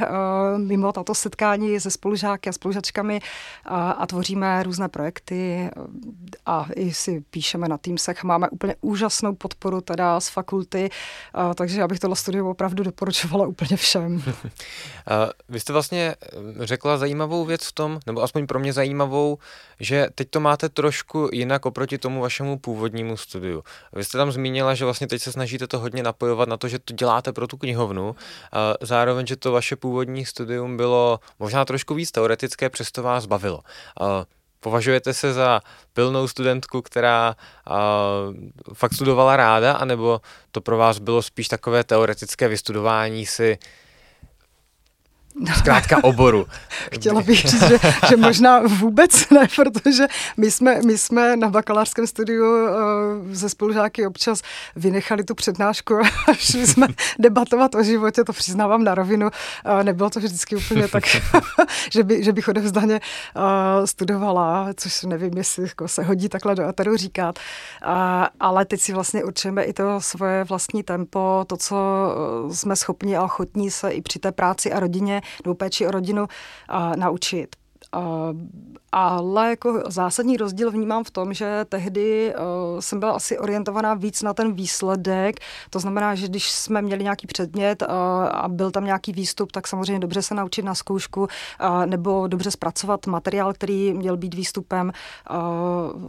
mimo 0.56 0.92
tato 0.92 1.14
setkání 1.14 1.80
se 1.80 1.90
spolužáky 1.90 2.50
a 2.50 2.52
spolužačkami 2.52 3.20
a 3.64 4.06
tvoříme 4.06 4.62
různé 4.62 4.88
projekty 4.88 5.70
a 6.46 6.66
i 6.76 6.92
si 6.92 7.24
píšeme 7.30 7.68
na 7.68 7.78
Teamsech. 7.78 8.24
Máme 8.24 8.48
úplně 8.48 8.74
úžasnou 8.80 9.34
podporu 9.34 9.80
teda 9.80 10.20
z 10.20 10.28
fakulty, 10.28 10.89
takže 11.54 11.80
já 11.80 11.88
bych 11.88 11.98
tohle 11.98 12.16
studium 12.16 12.48
opravdu 12.48 12.84
doporučovala 12.84 13.46
úplně 13.46 13.76
všem. 13.76 14.22
Vy 15.48 15.60
jste 15.60 15.72
vlastně 15.72 16.14
eh, 16.22 16.66
řekla 16.66 16.98
zajímavou 16.98 17.44
věc 17.44 17.66
v 17.66 17.72
tom, 17.72 18.00
nebo 18.06 18.22
aspoň 18.22 18.46
pro 18.46 18.58
mě 18.58 18.72
zajímavou, 18.72 19.38
že 19.80 20.08
teď 20.14 20.30
to 20.30 20.40
máte 20.40 20.68
trošku 20.68 21.28
jinak 21.32 21.66
oproti 21.66 21.98
tomu 21.98 22.20
vašemu 22.20 22.58
původnímu 22.58 23.16
studiu. 23.16 23.64
Vy 23.92 24.04
jste 24.04 24.18
tam 24.18 24.32
zmínila, 24.32 24.74
že 24.74 24.84
vlastně 24.84 25.06
teď 25.06 25.22
se 25.22 25.32
snažíte 25.32 25.66
to 25.66 25.78
hodně 25.78 26.02
napojovat 26.02 26.48
na 26.48 26.56
to, 26.56 26.68
že 26.68 26.78
to 26.78 26.94
děláte 26.94 27.32
pro 27.32 27.46
tu 27.46 27.56
knihovnu, 27.56 28.14
zároveň, 28.80 29.26
že 29.26 29.36
to 29.36 29.52
vaše 29.52 29.76
původní 29.76 30.24
studium 30.24 30.76
bylo 30.76 31.20
možná 31.38 31.64
trošku 31.64 31.94
víc 31.94 32.10
teoretické, 32.10 32.70
přesto 32.70 33.02
vás 33.02 33.26
bavilo. 33.26 33.60
Považujete 34.60 35.14
se 35.14 35.32
za 35.32 35.60
pilnou 35.92 36.28
studentku, 36.28 36.82
která 36.82 37.36
uh, 37.70 38.74
fakt 38.74 38.94
studovala 38.94 39.36
ráda, 39.36 39.72
anebo 39.72 40.20
to 40.52 40.60
pro 40.60 40.76
vás 40.76 40.98
bylo 40.98 41.22
spíš 41.22 41.48
takové 41.48 41.84
teoretické 41.84 42.48
vystudování 42.48 43.26
si 43.26 43.58
zkrátka 45.58 46.04
oboru. 46.04 46.46
Chtěla 46.92 47.22
bych 47.22 47.40
říct, 47.40 47.68
že, 47.68 47.78
že 48.08 48.16
možná 48.16 48.60
vůbec 48.60 49.30
ne, 49.30 49.48
protože 49.56 50.06
my 50.36 50.50
jsme, 50.50 50.82
my 50.86 50.98
jsme 50.98 51.36
na 51.36 51.48
bakalářském 51.48 52.06
studiu 52.06 52.44
uh, 52.44 52.70
ze 53.32 53.48
spolužáky 53.48 54.06
občas 54.06 54.42
vynechali 54.76 55.24
tu 55.24 55.34
přednášku 55.34 55.98
a 56.28 56.32
šli 56.32 56.66
jsme 56.66 56.86
debatovat 57.18 57.74
o 57.74 57.82
životě, 57.82 58.24
to 58.24 58.32
přiznávám 58.32 58.84
na 58.84 58.94
rovinu. 58.94 59.26
Uh, 59.26 59.82
nebylo 59.82 60.10
to 60.10 60.20
vždycky 60.20 60.56
úplně 60.56 60.88
tak, 60.88 61.04
že, 61.92 62.02
by, 62.02 62.24
že 62.24 62.32
bych 62.32 62.48
odevzdaně 62.48 63.00
uh, 63.36 63.42
studovala, 63.84 64.68
což 64.76 65.02
nevím, 65.02 65.36
jestli 65.36 65.62
jako 65.62 65.88
se 65.88 66.02
hodí 66.02 66.28
takhle 66.28 66.54
do 66.54 66.68
eteru 66.68 66.96
říkat. 66.96 67.38
Uh, 67.86 67.92
ale 68.40 68.64
teď 68.64 68.80
si 68.80 68.92
vlastně 68.92 69.24
určujeme 69.24 69.64
i 69.64 69.72
to 69.72 70.00
svoje 70.00 70.44
vlastní 70.44 70.82
tempo, 70.82 71.44
to, 71.46 71.56
co 71.56 71.76
jsme 72.52 72.76
schopni 72.76 73.16
a 73.16 73.24
ochotní 73.24 73.70
se 73.70 73.90
i 73.90 74.02
při 74.02 74.18
té 74.18 74.32
práci 74.32 74.72
a 74.72 74.80
rodině 74.80 75.22
nebo 75.44 75.54
péči 75.54 75.86
o 75.86 75.90
rodinu 75.90 76.22
uh, 76.22 76.96
naučit. 76.96 77.56
Uh, 77.96 78.02
ale 78.92 79.50
jako 79.50 79.82
zásadní 79.88 80.36
rozdíl 80.36 80.70
vnímám 80.70 81.04
v 81.04 81.10
tom, 81.10 81.34
že 81.34 81.64
tehdy 81.68 82.34
uh, 82.34 82.80
jsem 82.80 83.00
byla 83.00 83.12
asi 83.12 83.38
orientovaná 83.38 83.94
víc 83.94 84.22
na 84.22 84.34
ten 84.34 84.52
výsledek. 84.52 85.36
To 85.70 85.78
znamená, 85.78 86.14
že 86.14 86.28
když 86.28 86.50
jsme 86.50 86.82
měli 86.82 87.04
nějaký 87.04 87.26
předmět 87.26 87.82
uh, 87.82 87.88
a 88.30 88.48
byl 88.48 88.70
tam 88.70 88.84
nějaký 88.84 89.12
výstup, 89.12 89.52
tak 89.52 89.68
samozřejmě 89.68 89.98
dobře 89.98 90.22
se 90.22 90.34
naučit 90.34 90.64
na 90.64 90.74
zkoušku 90.74 91.28
nebo 91.86 92.26
dobře 92.26 92.50
zpracovat 92.50 93.06
materiál, 93.06 93.52
který 93.52 93.94
měl 93.94 94.16
být 94.16 94.34
výstupem 94.34 94.92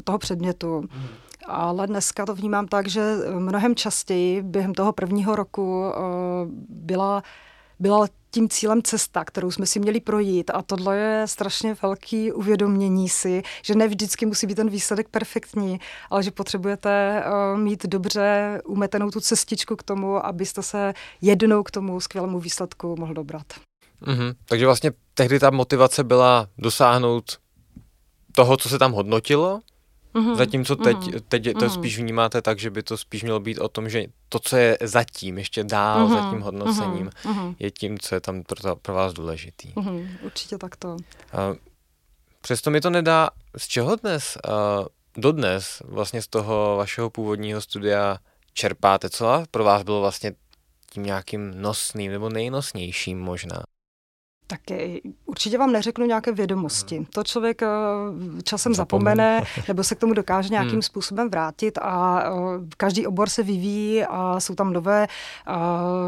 toho 0.03 0.17
předmětu. 0.17 0.77
Hmm. 0.77 1.07
Ale 1.47 1.87
dneska 1.87 2.25
to 2.25 2.35
vnímám 2.35 2.67
tak, 2.67 2.87
že 2.87 3.15
mnohem 3.39 3.75
častěji 3.75 4.41
během 4.41 4.73
toho 4.73 4.91
prvního 4.91 5.35
roku 5.35 5.83
byla 6.69 7.23
byla 7.81 8.07
tím 8.31 8.49
cílem 8.49 8.81
cesta, 8.83 9.25
kterou 9.25 9.51
jsme 9.51 9.65
si 9.65 9.79
měli 9.79 9.99
projít 9.99 10.51
a 10.53 10.61
tohle 10.61 10.97
je 10.97 11.27
strašně 11.27 11.75
velký 11.81 12.31
uvědomění 12.31 13.09
si, 13.09 13.41
že 13.61 13.75
ne 13.75 13.87
vždycky 13.87 14.25
musí 14.25 14.47
být 14.47 14.55
ten 14.55 14.69
výsledek 14.69 15.09
perfektní, 15.09 15.79
ale 16.09 16.23
že 16.23 16.31
potřebujete 16.31 17.23
uh, 17.25 17.59
mít 17.59 17.85
dobře 17.85 18.61
umetenou 18.65 19.11
tu 19.11 19.19
cestičku 19.19 19.75
k 19.75 19.83
tomu, 19.83 20.25
abyste 20.25 20.63
se 20.63 20.93
jednou 21.21 21.63
k 21.63 21.71
tomu 21.71 21.99
skvělému 21.99 22.39
výsledku 22.39 22.95
mohl 22.99 23.13
dobrat. 23.13 23.45
Mm-hmm. 24.01 24.33
Takže 24.45 24.65
vlastně 24.65 24.91
tehdy 25.13 25.39
ta 25.39 25.49
motivace 25.49 26.03
byla 26.03 26.47
dosáhnout 26.57 27.37
toho, 28.31 28.57
co 28.57 28.69
se 28.69 28.79
tam 28.79 28.91
hodnotilo 28.91 29.59
Mm-hmm. 30.13 30.35
Zatímco 30.35 30.75
teď, 30.75 30.97
mm-hmm. 30.97 31.21
teď 31.27 31.43
to 31.43 31.51
mm-hmm. 31.51 31.69
spíš 31.69 31.99
vnímáte 31.99 32.41
tak, 32.41 32.59
že 32.59 32.69
by 32.69 32.83
to 32.83 32.97
spíš 32.97 33.23
mělo 33.23 33.39
být 33.39 33.59
o 33.59 33.67
tom, 33.67 33.89
že 33.89 34.05
to, 34.29 34.39
co 34.39 34.57
je 34.57 34.77
zatím, 34.81 35.37
ještě 35.37 35.63
dál 35.63 36.07
mm-hmm. 36.07 36.23
za 36.23 36.29
tím 36.31 36.41
hodnocením, 36.41 37.09
mm-hmm. 37.23 37.55
je 37.59 37.71
tím, 37.71 37.99
co 37.99 38.15
je 38.15 38.21
tam 38.21 38.43
pro, 38.43 38.75
pro 38.75 38.93
vás 38.93 39.13
důležitý. 39.13 39.73
Mm-hmm. 39.73 40.09
Určitě 40.21 40.57
takto. 40.57 40.93
Uh, 40.93 40.97
přesto 42.41 42.71
mi 42.71 42.81
to 42.81 42.89
nedá, 42.89 43.29
z 43.57 43.67
čeho 43.67 43.95
dnes, 43.95 44.37
uh, 44.47 44.85
dodnes 45.17 45.81
vlastně 45.85 46.21
z 46.21 46.27
toho 46.27 46.75
vašeho 46.77 47.09
původního 47.09 47.61
studia 47.61 48.17
čerpáte, 48.53 49.09
co 49.09 49.43
pro 49.51 49.63
vás 49.63 49.83
bylo 49.83 50.01
vlastně 50.01 50.33
tím 50.91 51.03
nějakým 51.03 51.61
nosným 51.61 52.11
nebo 52.11 52.29
nejnosnějším 52.29 53.19
možná? 53.19 53.63
Tak 54.51 54.59
určitě 55.25 55.57
vám 55.57 55.71
neřeknu 55.71 56.05
nějaké 56.05 56.31
vědomosti. 56.31 56.95
Hmm. 56.95 57.05
To 57.05 57.23
člověk 57.23 57.63
eh, 57.63 57.67
časem 58.43 58.75
zapomene, 58.75 59.43
nebo 59.67 59.83
se 59.83 59.95
k 59.95 59.99
tomu 59.99 60.13
dokáže 60.13 60.49
nějakým 60.49 60.71
hmm. 60.71 60.81
způsobem 60.81 61.29
vrátit 61.29 61.77
a 61.81 62.23
eh, 62.25 62.29
každý 62.77 63.07
obor 63.07 63.29
se 63.29 63.43
vyvíjí 63.43 64.03
a 64.03 64.39
jsou 64.39 64.55
tam 64.55 64.73
nové 64.73 65.07
eh, 65.07 65.53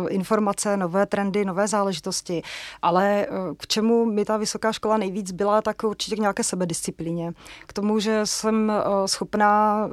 informace, 0.09 0.77
nové 0.77 1.05
trendy, 1.05 1.45
nové 1.45 1.67
záležitosti. 1.67 2.41
Ale 2.81 3.27
k 3.57 3.67
čemu 3.67 4.05
mi 4.05 4.25
ta 4.25 4.37
vysoká 4.37 4.71
škola 4.71 4.97
nejvíc 4.97 5.31
byla, 5.31 5.61
tak 5.61 5.83
určitě 5.83 6.15
k 6.15 6.19
nějaké 6.19 6.43
sebedisciplíně. 6.43 7.33
K 7.67 7.73
tomu, 7.73 7.99
že 7.99 8.21
jsem 8.23 8.71
schopná 9.05 9.89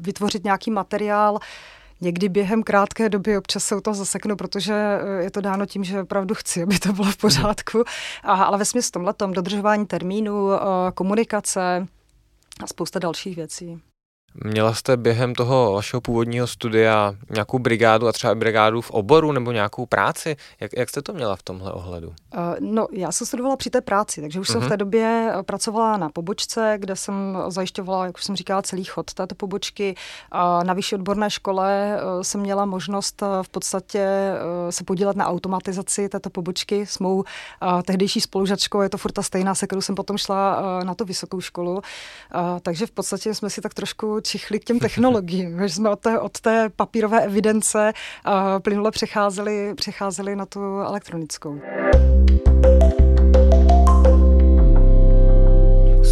vytvořit 0.00 0.44
nějaký 0.44 0.70
materiál, 0.70 1.38
někdy 2.00 2.28
během 2.28 2.62
krátké 2.62 3.08
doby 3.08 3.38
občas 3.38 3.64
se 3.64 3.76
u 3.76 3.80
toho 3.80 3.94
zaseknu, 3.94 4.36
protože 4.36 4.74
eh, 4.74 5.22
je 5.22 5.30
to 5.30 5.40
dáno 5.40 5.66
tím, 5.66 5.84
že 5.84 6.02
opravdu 6.02 6.34
chci, 6.34 6.62
aby 6.62 6.78
to 6.78 6.92
bylo 6.92 7.10
v 7.10 7.16
pořádku. 7.16 7.84
A, 8.22 8.32
ale 8.32 8.58
ve 8.58 8.64
smyslu 8.64 8.90
tomhletom 8.90 9.32
dodržování 9.32 9.86
termínu, 9.86 10.52
eh, 10.52 10.58
komunikace 10.94 11.86
a 12.62 12.66
spousta 12.66 12.98
dalších 12.98 13.36
věcí. 13.36 13.80
Měla 14.44 14.74
jste 14.74 14.96
během 14.96 15.34
toho 15.34 15.72
vašeho 15.72 16.00
původního 16.00 16.46
studia 16.46 17.14
nějakou 17.30 17.58
brigádu 17.58 18.08
a 18.08 18.12
třeba 18.12 18.34
brigádu 18.34 18.80
v 18.80 18.90
oboru 18.90 19.32
nebo 19.32 19.52
nějakou 19.52 19.86
práci? 19.86 20.36
Jak, 20.60 20.70
jak 20.76 20.88
jste 20.88 21.02
to 21.02 21.12
měla 21.12 21.36
v 21.36 21.42
tomhle 21.42 21.72
ohledu? 21.72 22.08
Uh, 22.08 22.14
no, 22.60 22.86
já 22.92 23.12
jsem 23.12 23.26
studovala 23.26 23.56
při 23.56 23.70
té 23.70 23.80
práci, 23.80 24.20
takže 24.20 24.40
už 24.40 24.48
uh-huh. 24.48 24.52
jsem 24.52 24.60
v 24.60 24.64
mhm. 24.64 24.70
té 24.70 24.76
době 24.76 25.32
eh, 25.38 25.42
pracovala 25.42 25.96
na 25.96 26.08
pobočce, 26.08 26.74
kde 26.78 26.96
jsem 26.96 27.38
zajišťovala, 27.48 28.06
jak 28.06 28.16
už 28.16 28.24
jsem 28.24 28.36
říkala, 28.36 28.62
celý 28.62 28.84
chod 28.84 29.14
této 29.14 29.34
pobočky. 29.34 29.94
A 30.32 30.64
na 30.64 30.74
vyšší 30.74 30.94
odborné 30.94 31.30
škole 31.30 32.00
uh, 32.02 32.22
jsem 32.22 32.40
měla 32.40 32.64
možnost 32.64 33.22
v 33.42 33.48
podstatě 33.48 34.08
se 34.70 34.84
podílet 34.84 35.16
na 35.16 35.26
automatizaci 35.26 36.08
této 36.08 36.30
pobočky 36.30 36.86
s 36.86 36.98
mou 36.98 37.24
tehdejší 37.84 38.20
spolužačkou. 38.20 38.80
Je 38.80 38.88
to 38.88 38.98
furt 38.98 39.12
ta 39.12 39.22
stejná, 39.22 39.54
se 39.54 39.66
kterou 39.66 39.80
jsem 39.80 39.94
potom 39.94 40.18
šla 40.18 40.62
na 40.84 40.94
tu 40.94 41.04
vysokou 41.04 41.40
školu. 41.40 41.82
Takže 42.62 42.86
v 42.86 42.90
podstatě 42.90 43.34
jsme 43.34 43.50
si 43.50 43.60
tak 43.60 43.74
trošku 43.74 44.20
čichli 44.28 44.60
k 44.60 44.64
těm 44.64 44.78
technologiím, 44.78 45.58
že 45.58 45.68
jsme 45.68 45.90
od 45.90 46.00
té, 46.00 46.18
od 46.18 46.40
té 46.40 46.68
papírové 46.76 47.20
evidence 47.24 47.92
uh, 48.26 48.32
plynule 48.58 48.90
přecházeli, 48.90 49.74
přecházeli 49.74 50.36
na 50.36 50.46
tu 50.46 50.60
elektronickou. 50.80 51.60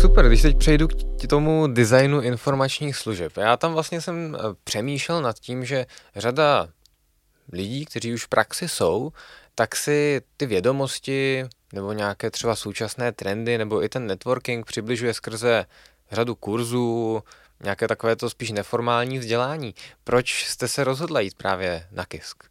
Super, 0.00 0.28
když 0.28 0.42
teď 0.42 0.58
přejdu 0.58 0.88
k 0.88 1.26
tomu 1.28 1.66
designu 1.66 2.20
informačních 2.20 2.96
služeb. 2.96 3.36
Já 3.36 3.56
tam 3.56 3.72
vlastně 3.72 4.00
jsem 4.00 4.36
eh, 4.36 4.38
přemýšlel 4.64 5.22
nad 5.22 5.38
tím, 5.38 5.64
že 5.64 5.86
řada 6.16 6.68
lidí, 7.52 7.84
kteří 7.84 8.14
už 8.14 8.24
v 8.24 8.28
praxi 8.28 8.68
jsou, 8.68 9.12
tak 9.54 9.76
si 9.76 10.20
ty 10.36 10.46
vědomosti 10.46 11.44
nebo 11.72 11.92
nějaké 11.92 12.30
třeba 12.30 12.56
současné 12.56 13.12
trendy 13.12 13.58
nebo 13.58 13.84
i 13.84 13.88
ten 13.88 14.06
networking 14.06 14.66
přibližuje 14.66 15.14
skrze 15.14 15.64
řadu 16.12 16.34
kurzů, 16.34 17.22
nějaké 17.62 17.88
takové 17.88 18.16
to 18.16 18.30
spíš 18.30 18.50
neformální 18.50 19.18
vzdělání. 19.18 19.74
Proč 20.04 20.44
jste 20.44 20.68
se 20.68 20.84
rozhodla 20.84 21.20
jít 21.20 21.34
právě 21.34 21.88
na 21.92 22.04
KISK? 22.04 22.44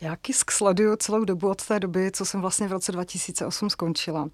Já 0.00 0.16
KISK 0.16 0.50
sleduju 0.50 0.96
celou 0.96 1.24
dobu 1.24 1.50
od 1.50 1.66
té 1.66 1.80
doby, 1.80 2.10
co 2.10 2.24
jsem 2.24 2.40
vlastně 2.40 2.68
v 2.68 2.72
roce 2.72 2.92
2008 2.92 3.70
skončila 3.70 4.22
uh, 4.22 4.30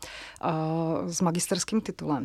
s 1.07 1.21
magisterským 1.21 1.81
titulem. 1.81 2.25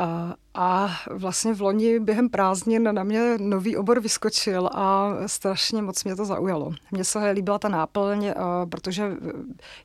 Uh, 0.00 0.32
a 0.58 0.90
vlastně 1.10 1.54
v 1.54 1.60
loni 1.60 2.00
během 2.00 2.28
prázdnin 2.28 2.94
na 2.94 3.04
mě 3.04 3.38
nový 3.38 3.76
obor 3.76 4.00
vyskočil 4.00 4.70
a 4.72 5.14
strašně 5.26 5.82
moc 5.82 6.04
mě 6.04 6.16
to 6.16 6.24
zaujalo. 6.24 6.72
Mně 6.90 7.04
se 7.04 7.30
líbila 7.30 7.58
ta 7.58 7.68
náplň, 7.68 8.24
eh, 8.24 8.34
protože 8.68 9.04
eh, 9.04 9.32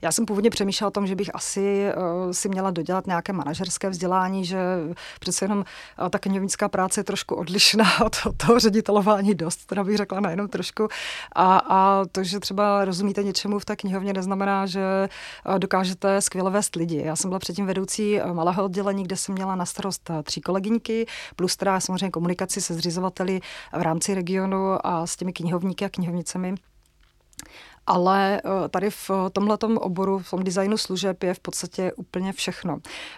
já 0.02 0.12
jsem 0.12 0.26
původně 0.26 0.50
přemýšlela 0.50 0.88
o 0.88 0.92
tom, 0.92 1.08
že 1.08 1.16
bych 1.16 1.36
asi 1.36 1.84
eh, 1.86 1.94
si 2.34 2.50
měla 2.50 2.72
dodělat 2.72 3.08
nějaké 3.08 3.34
manažerské 3.34 3.90
vzdělání, 3.90 4.46
že 4.46 4.58
přece 5.20 5.46
jenom 5.46 5.66
ta 6.10 6.20
knihovnická 6.20 6.70
práce 6.70 7.00
je 7.00 7.04
trošku 7.04 7.36
odlišná 7.36 7.86
od 8.06 8.18
toho 8.38 8.60
ředitelování 8.60 9.36
dost, 9.36 9.66
teda 9.66 9.84
bych 9.84 9.98
řekla 9.98 10.20
nejenom 10.20 10.48
trošku. 10.48 10.88
A, 11.36 11.58
a 11.58 12.06
to, 12.12 12.24
že 12.24 12.40
třeba 12.40 12.86
rozumíte 12.86 13.24
něčemu 13.24 13.60
v 13.60 13.66
té 13.66 13.76
knihovně, 13.76 14.14
neznamená, 14.14 14.66
že 14.66 15.10
dokážete 15.58 16.22
skvěle 16.22 16.52
vést 16.52 16.76
lidi. 16.76 17.02
Já 17.06 17.16
jsem 17.16 17.30
byla 17.30 17.40
předtím 17.40 17.66
vedoucí 17.66 18.20
malého 18.34 18.64
oddělení, 18.64 19.04
kde 19.04 19.18
jsem 19.18 19.36
měla 19.36 19.56
na 19.56 19.66
starost 19.66 20.10
tří 20.24 20.42
kolegy 20.42 20.63
kolegyňky, 20.64 21.06
plus 21.36 21.56
teda 21.56 21.80
samozřejmě 21.80 22.10
komunikaci 22.12 22.62
se 22.62 22.74
zřizovateli 22.74 23.42
v 23.78 23.82
rámci 23.82 24.16
regionu 24.16 24.88
a 24.88 25.08
s 25.08 25.16
těmi 25.16 25.34
knihovníky 25.34 25.86
a 25.86 25.90
knihovnicemi 25.90 26.56
ale 27.88 28.42
eh, 28.46 28.70
tady 28.70 28.90
v 28.90 29.12
tomhle 29.34 29.58
oboru, 29.76 30.20
v 30.20 30.30
tom 30.30 30.44
designu 30.44 30.78
služeb 30.78 31.24
je 31.24 31.34
v 31.34 31.40
podstatě 31.40 31.94
úplně 31.94 32.34
všechno. 32.34 32.78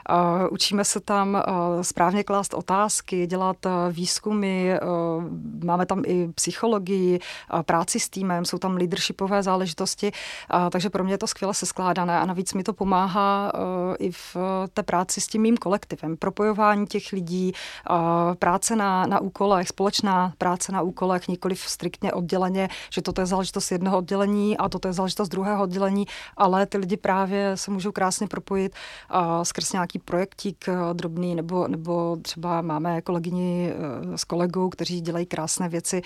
Eh, 0.09 0.47
učíme 0.49 0.85
se 0.85 0.99
tam 0.99 1.35
eh, 1.35 1.83
správně 1.83 2.23
klást 2.23 2.53
otázky, 2.53 3.27
dělat 3.27 3.57
výzkumy, 3.91 4.73
máme 5.63 5.85
tam 5.85 6.03
i 6.05 6.27
psychologii, 6.35 7.19
práci 7.65 7.99
s 7.99 8.09
týmem, 8.09 8.45
jsou 8.45 8.57
tam 8.57 8.77
leadershipové 8.77 9.43
záležitosti, 9.43 10.11
takže 10.71 10.89
pro 10.89 11.03
mě 11.03 11.13
je 11.13 11.17
to 11.17 11.27
skvěle 11.27 11.53
seskládané 11.53 12.19
a 12.19 12.25
navíc 12.25 12.53
mi 12.53 12.63
to 12.63 12.73
pomáhá 12.73 13.51
i 13.99 14.11
v 14.11 14.37
té 14.73 14.83
práci 14.83 15.21
s 15.21 15.27
tím 15.27 15.41
mým 15.41 15.57
kolektivem, 15.57 16.17
propojování 16.17 16.87
těch 16.87 17.11
lidí, 17.11 17.53
práce 18.39 18.75
na, 18.75 19.05
na 19.05 19.19
úkolech, 19.19 19.67
společná 19.67 20.33
práce 20.37 20.71
na 20.71 20.81
úkolech, 20.81 21.27
nikoli 21.27 21.55
striktně 21.55 22.13
odděleně, 22.13 22.69
že 22.89 23.01
toto 23.01 23.21
je 23.21 23.25
záležitost 23.25 23.71
jednoho 23.71 23.97
oddělení 23.97 24.54
a 24.57 24.69
toto 24.69 24.87
je 24.87 24.93
záležitost 24.93 25.29
druhého 25.29 25.63
oddělení, 25.63 26.05
ale 26.37 26.65
ty 26.65 26.77
lidi 26.77 26.97
právě 26.97 27.57
se 27.57 27.71
můžou 27.71 27.91
krásně 27.91 28.27
propojit 28.27 28.75
skrz 29.43 29.73
nějaký 29.73 29.99
projektík 29.99 30.65
drobný, 30.93 31.35
nebo, 31.35 31.67
nebo 31.67 32.17
třeba 32.21 32.61
máme 32.61 33.01
kolegyni 33.01 33.73
uh, 34.05 34.15
s 34.15 34.23
kolegou, 34.23 34.69
kteří 34.69 35.01
dělají 35.01 35.25
krásné 35.25 35.69
věci 35.69 36.01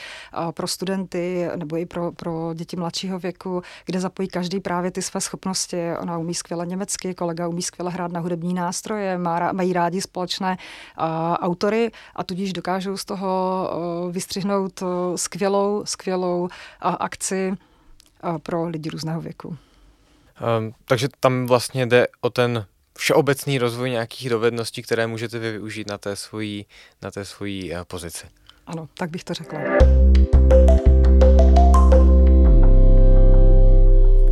pro 0.51 0.67
studenty 0.67 1.49
nebo 1.55 1.77
i 1.77 1.85
pro, 1.85 2.11
pro 2.11 2.53
děti 2.53 2.75
mladšího 2.75 3.19
věku, 3.19 3.61
kde 3.85 3.99
zapojí 3.99 4.27
každý 4.27 4.59
právě 4.59 4.91
ty 4.91 5.01
své 5.01 5.21
schopnosti. 5.21 5.77
Ona 6.01 6.17
umí 6.17 6.33
skvěle 6.33 6.65
německy, 6.65 7.13
kolega 7.13 7.47
umí 7.47 7.61
skvěle 7.61 7.91
hrát 7.91 8.11
na 8.11 8.19
hudební 8.19 8.53
nástroje, 8.53 9.17
má, 9.17 9.51
mají 9.51 9.73
rádi 9.73 10.01
společné 10.01 10.57
autory 11.39 11.91
a 12.15 12.23
tudíž 12.23 12.53
dokážou 12.53 12.97
z 12.97 13.05
toho 13.05 13.69
vystřihnout 14.11 14.83
skvělou, 15.15 15.81
skvělou 15.85 16.47
akci 16.81 17.57
pro 18.43 18.69
lidi 18.69 18.89
různého 18.89 19.21
věku. 19.21 19.47
Um, 19.47 20.73
takže 20.85 21.07
tam 21.19 21.45
vlastně 21.45 21.85
jde 21.85 22.07
o 22.21 22.29
ten 22.29 22.65
všeobecný 22.97 23.57
rozvoj 23.57 23.89
nějakých 23.89 24.29
dovedností, 24.29 24.81
které 24.81 25.07
můžete 25.07 25.39
vy 25.39 25.51
využít 25.51 25.89
na 25.89 25.97
té 25.97 26.15
svojí, 26.15 26.65
na 27.01 27.11
té 27.11 27.25
svojí 27.25 27.71
uh, 27.71 27.77
pozici. 27.83 28.27
Ano, 28.67 28.89
tak 28.93 29.09
bych 29.09 29.23
to 29.23 29.33
řekla. 29.33 29.59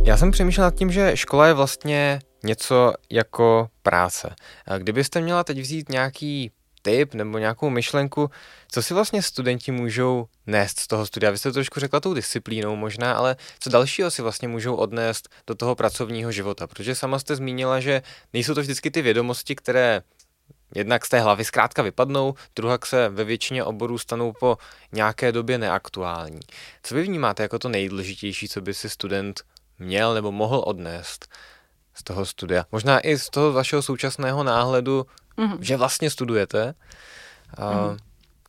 Já 0.04 0.16
jsem 0.16 0.30
přemýšlel 0.30 0.66
nad 0.66 0.74
tím, 0.74 0.90
že 0.90 1.16
škola 1.16 1.46
je 1.46 1.54
vlastně 1.54 2.20
něco 2.44 2.92
jako 3.10 3.68
práce. 3.82 4.34
Kdybyste 4.78 5.20
měla 5.20 5.44
teď 5.44 5.60
vzít 5.60 5.88
nějaký 5.88 6.50
tip 6.88 7.14
nebo 7.14 7.38
nějakou 7.38 7.70
myšlenku, 7.70 8.30
co 8.70 8.82
si 8.82 8.94
vlastně 8.94 9.22
studenti 9.22 9.72
můžou 9.72 10.26
nést 10.46 10.78
z 10.78 10.86
toho 10.86 11.06
studia? 11.06 11.30
Vy 11.30 11.38
jste 11.38 11.48
to 11.48 11.52
trošku 11.52 11.80
řekla 11.80 12.00
tou 12.00 12.14
disciplínou 12.14 12.76
možná, 12.76 13.12
ale 13.12 13.36
co 13.60 13.70
dalšího 13.70 14.10
si 14.10 14.22
vlastně 14.22 14.48
můžou 14.48 14.74
odnést 14.74 15.28
do 15.46 15.54
toho 15.54 15.74
pracovního 15.74 16.32
života? 16.32 16.66
Protože 16.66 16.94
sama 16.94 17.18
jste 17.18 17.36
zmínila, 17.36 17.80
že 17.80 18.02
nejsou 18.32 18.54
to 18.54 18.60
vždycky 18.60 18.90
ty 18.90 19.02
vědomosti, 19.02 19.54
které 19.54 20.02
jednak 20.74 21.06
z 21.06 21.08
té 21.08 21.20
hlavy 21.20 21.44
zkrátka 21.44 21.82
vypadnou, 21.82 22.34
druhak 22.56 22.86
se 22.86 23.08
ve 23.08 23.24
většině 23.24 23.64
oborů 23.64 23.98
stanou 23.98 24.32
po 24.40 24.58
nějaké 24.92 25.32
době 25.32 25.58
neaktuální. 25.58 26.40
Co 26.82 26.94
vy 26.94 27.02
vnímáte 27.02 27.42
jako 27.42 27.58
to 27.58 27.68
nejdůležitější, 27.68 28.48
co 28.48 28.60
by 28.60 28.74
si 28.74 28.90
student 28.90 29.40
měl 29.78 30.14
nebo 30.14 30.32
mohl 30.32 30.62
odnést 30.66 31.28
z 31.94 32.02
toho 32.02 32.26
studia? 32.26 32.64
Možná 32.72 33.00
i 33.00 33.18
z 33.18 33.30
toho 33.30 33.52
vašeho 33.52 33.82
současného 33.82 34.44
náhledu 34.44 35.06
mm-hmm. 35.38 35.58
že 35.60 35.76
vlastně 35.76 36.10
studujete. 36.10 36.74
A 37.56 37.74
mm-hmm. 37.74 37.96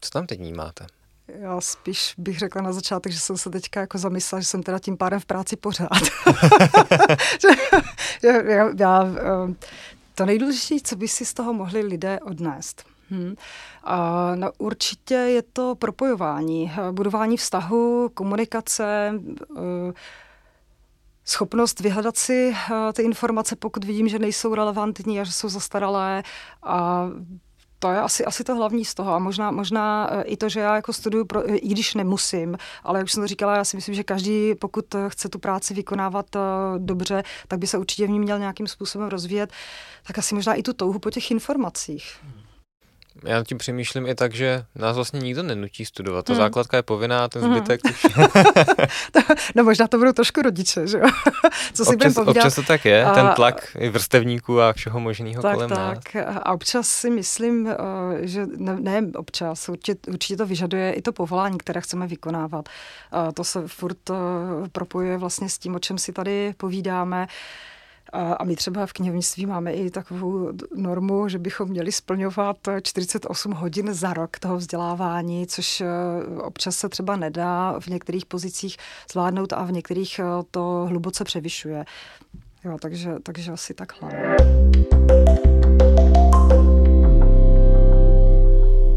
Co 0.01 0.09
tam 0.09 0.27
teď 0.27 0.39
vnímáte? 0.39 0.85
Já 1.27 1.61
spíš 1.61 2.13
bych 2.17 2.39
řekla 2.39 2.61
na 2.61 2.73
začátek, 2.73 3.11
že 3.11 3.19
jsem 3.19 3.37
se 3.37 3.49
teďka 3.49 3.79
jako 3.79 3.97
zamyslela, 3.97 4.41
že 4.41 4.47
jsem 4.47 4.63
teda 4.63 4.79
tím 4.79 4.97
pádem 4.97 5.19
v 5.19 5.25
práci 5.25 5.55
pořád. 5.55 5.89
já, 8.23 8.41
já, 8.41 8.69
já, 8.79 9.05
eh, 9.05 9.53
to 10.15 10.25
nejdůležitější, 10.25 10.83
co 10.83 10.95
by 10.95 11.07
si 11.07 11.25
z 11.25 11.33
toho 11.33 11.53
mohli 11.53 11.81
lidé 11.81 12.19
odnést. 12.19 12.85
Hmm. 13.09 13.35
A 13.83 14.31
no, 14.35 14.51
určitě 14.57 15.13
je 15.13 15.41
to 15.41 15.75
propojování, 15.75 16.71
budování 16.91 17.37
vztahu, 17.37 18.09
komunikace, 18.13 19.13
uh, 19.49 19.57
schopnost 21.29 21.79
vyhledat 21.79 22.17
si 22.17 22.49
uh, 22.71 22.77
ty 22.93 23.01
informace, 23.01 23.55
pokud 23.55 23.83
vidím, 23.83 24.09
že 24.09 24.19
nejsou 24.19 24.55
relevantní 24.55 25.19
a 25.19 25.23
že 25.23 25.31
jsou 25.31 25.49
zastaralé 25.49 26.23
a 26.63 27.07
to 27.79 27.91
je 27.91 27.99
asi, 27.99 28.25
asi 28.25 28.43
to 28.43 28.55
hlavní 28.55 28.85
z 28.85 28.93
toho. 28.93 29.13
A 29.13 29.19
možná, 29.19 29.51
možná 29.51 30.09
eh, 30.11 30.23
i 30.23 30.37
to, 30.37 30.49
že 30.49 30.59
já 30.59 30.75
jako 30.75 30.93
studuju, 30.93 31.25
pro, 31.25 31.49
eh, 31.49 31.55
i 31.55 31.67
když 31.67 31.93
nemusím, 31.93 32.57
ale 32.83 32.99
jak 32.99 33.05
už 33.05 33.11
jsem 33.11 33.23
to 33.23 33.27
říkala, 33.27 33.55
já 33.55 33.63
si 33.63 33.77
myslím, 33.77 33.95
že 33.95 34.03
každý, 34.03 34.55
pokud 34.55 34.95
chce 35.07 35.29
tu 35.29 35.39
práci 35.39 35.73
vykonávat 35.73 36.25
dobře, 36.77 37.23
tak 37.47 37.59
by 37.59 37.67
se 37.67 37.77
určitě 37.77 38.07
v 38.07 38.09
ní 38.09 38.19
měl 38.19 38.39
nějakým 38.39 38.67
způsobem 38.67 39.07
rozvíjet, 39.07 39.51
tak 40.07 40.17
asi 40.17 40.35
možná 40.35 40.53
i 40.53 40.63
tu 40.63 40.73
touhu 40.73 40.99
po 40.99 41.11
těch 41.11 41.31
informacích. 41.31 42.19
Já 43.23 43.43
tím 43.43 43.57
přemýšlím 43.57 44.07
i 44.07 44.15
tak, 44.15 44.33
že 44.33 44.63
nás 44.75 44.95
vlastně 44.95 45.19
nikdo 45.19 45.43
nenutí 45.43 45.85
studovat. 45.85 46.25
Ta 46.25 46.33
hmm. 46.33 46.41
základka 46.41 46.77
je 46.77 46.83
povinná, 46.83 47.27
ten 47.27 47.41
mhm. 47.41 47.51
zbytek 47.51 47.81
hmm. 47.83 47.93
už... 47.93 48.33
no 49.55 49.63
možná 49.63 49.87
to 49.87 49.97
budou 49.97 50.11
trošku 50.11 50.41
rodiče, 50.41 50.87
že 50.87 50.97
jo? 50.97 51.05
Co 51.73 51.85
si 51.85 51.95
občas, 51.95 52.17
občas 52.17 52.55
to 52.55 52.63
tak 52.63 52.85
je, 52.85 53.05
a... 53.05 53.13
ten 53.13 53.29
tlak 53.35 53.77
i 53.79 53.89
vrstevníků 53.89 54.61
a 54.61 54.73
všeho 54.73 54.99
možného 54.99 55.41
tak, 55.41 55.53
kolem 55.53 55.69
tak. 55.69 56.15
nás. 56.15 56.25
A 56.43 56.53
občas 56.53 56.87
si 56.87 57.09
myslím, 57.09 57.67
eh, 57.67 57.75
že 58.21 58.45
ne, 58.57 58.77
ne 58.79 59.01
občas, 59.15 59.69
určitě, 59.69 60.11
určitě 60.11 60.37
to 60.37 60.45
vyžaduje 60.45 60.93
i 60.93 61.01
to 61.01 61.11
povolání, 61.11 61.57
které 61.57 61.81
chceme 61.81 62.07
vykonávat. 62.07 62.69
To 63.33 63.43
se 63.43 63.67
furt 63.67 64.09
eh, 64.09 64.13
propojuje 64.71 65.17
vlastně 65.17 65.49
s 65.49 65.57
tím, 65.57 65.75
o 65.75 65.79
čem 65.79 65.97
si 65.97 66.11
tady 66.11 66.53
povídáme. 66.57 67.27
A 68.13 68.43
my 68.43 68.55
třeba 68.55 68.85
v 68.85 68.93
knihovnictví 68.93 69.45
máme 69.45 69.73
i 69.73 69.89
takovou 69.89 70.51
normu, 70.75 71.29
že 71.29 71.39
bychom 71.39 71.69
měli 71.69 71.91
splňovat 71.91 72.57
48 72.81 73.51
hodin 73.51 73.93
za 73.93 74.13
rok 74.13 74.39
toho 74.39 74.57
vzdělávání, 74.57 75.47
což 75.47 75.81
eh, 75.81 75.87
občas 76.41 76.75
se 76.75 76.89
třeba 76.89 77.15
nedá 77.15 77.79
v 77.79 77.87
některých 77.87 78.25
pozicích 78.25 78.77
zvládnout 79.11 79.53
a 79.53 79.63
v 79.63 79.71
některých 79.71 80.19
eh, 80.19 80.23
to 80.51 80.85
hluboce 80.89 81.23
převyšuje. 81.23 81.85
Jo, 82.65 82.77
takže, 82.81 83.15
takže 83.23 83.51
asi 83.51 83.73
takhle. 83.73 84.35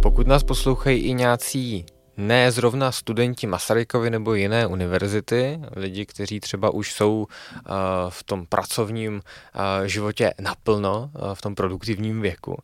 Pokud 0.03 0.27
nás 0.27 0.43
poslouchají 0.43 1.01
i 1.01 1.15
nějací 1.15 1.87
ne 2.27 2.53
zrovna 2.53 2.93
studenti 2.93 3.47
Masarykovy 3.47 4.11
nebo 4.11 4.35
jiné 4.35 4.67
univerzity, 4.67 5.61
lidi, 5.77 6.07
kteří 6.07 6.41
třeba 6.41 6.71
už 6.71 6.93
jsou 6.93 7.15
uh, 7.17 7.27
v 8.09 8.23
tom 8.23 8.47
pracovním 8.47 9.15
uh, 9.15 9.87
životě 9.87 10.35
naplno, 10.41 11.11
uh, 11.15 11.35
v 11.35 11.43
tom 11.43 11.55
produktivním 11.55 12.21
věku. 12.21 12.59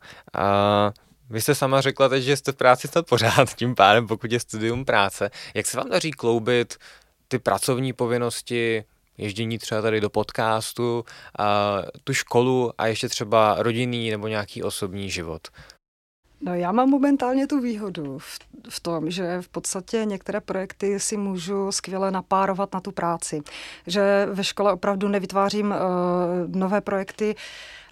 Vy 1.30 1.40
jste 1.40 1.54
sama 1.54 1.80
řekla 1.80 2.08
teď, 2.08 2.22
že 2.22 2.36
jste 2.36 2.52
v 2.52 2.56
práci 2.56 2.88
snad 2.88 3.06
pořád, 3.06 3.54
tím 3.54 3.74
pádem, 3.74 4.06
pokud 4.06 4.32
je 4.32 4.40
studium 4.40 4.84
práce. 4.84 5.30
Jak 5.54 5.66
se 5.66 5.76
vám 5.76 5.90
daří 5.90 6.10
kloubit 6.10 6.76
ty 7.28 7.38
pracovní 7.38 7.92
povinnosti, 7.92 8.84
ježdění 9.18 9.58
třeba 9.58 9.82
tady 9.82 10.00
do 10.00 10.10
podcastu, 10.10 11.04
tu 12.04 12.14
školu 12.14 12.72
a 12.78 12.86
ještě 12.86 13.08
třeba 13.08 13.56
rodinný 13.58 14.10
nebo 14.10 14.28
nějaký 14.28 14.62
osobní 14.62 15.10
život? 15.10 15.48
No 16.40 16.54
já 16.54 16.72
mám 16.72 16.90
momentálně 16.90 17.46
tu 17.46 17.60
výhodu 17.60 18.18
v, 18.18 18.38
v 18.68 18.80
tom, 18.80 19.10
že 19.10 19.42
v 19.42 19.48
podstatě 19.48 20.04
některé 20.04 20.40
projekty 20.40 21.00
si 21.00 21.16
můžu 21.16 21.72
skvěle 21.72 22.10
napárovat 22.10 22.74
na 22.74 22.80
tu 22.80 22.92
práci. 22.92 23.42
Že 23.86 24.26
ve 24.32 24.44
škole 24.44 24.72
opravdu 24.72 25.08
nevytvářím 25.08 25.70
uh, 25.70 25.76
nové 26.56 26.80
projekty, 26.80 27.34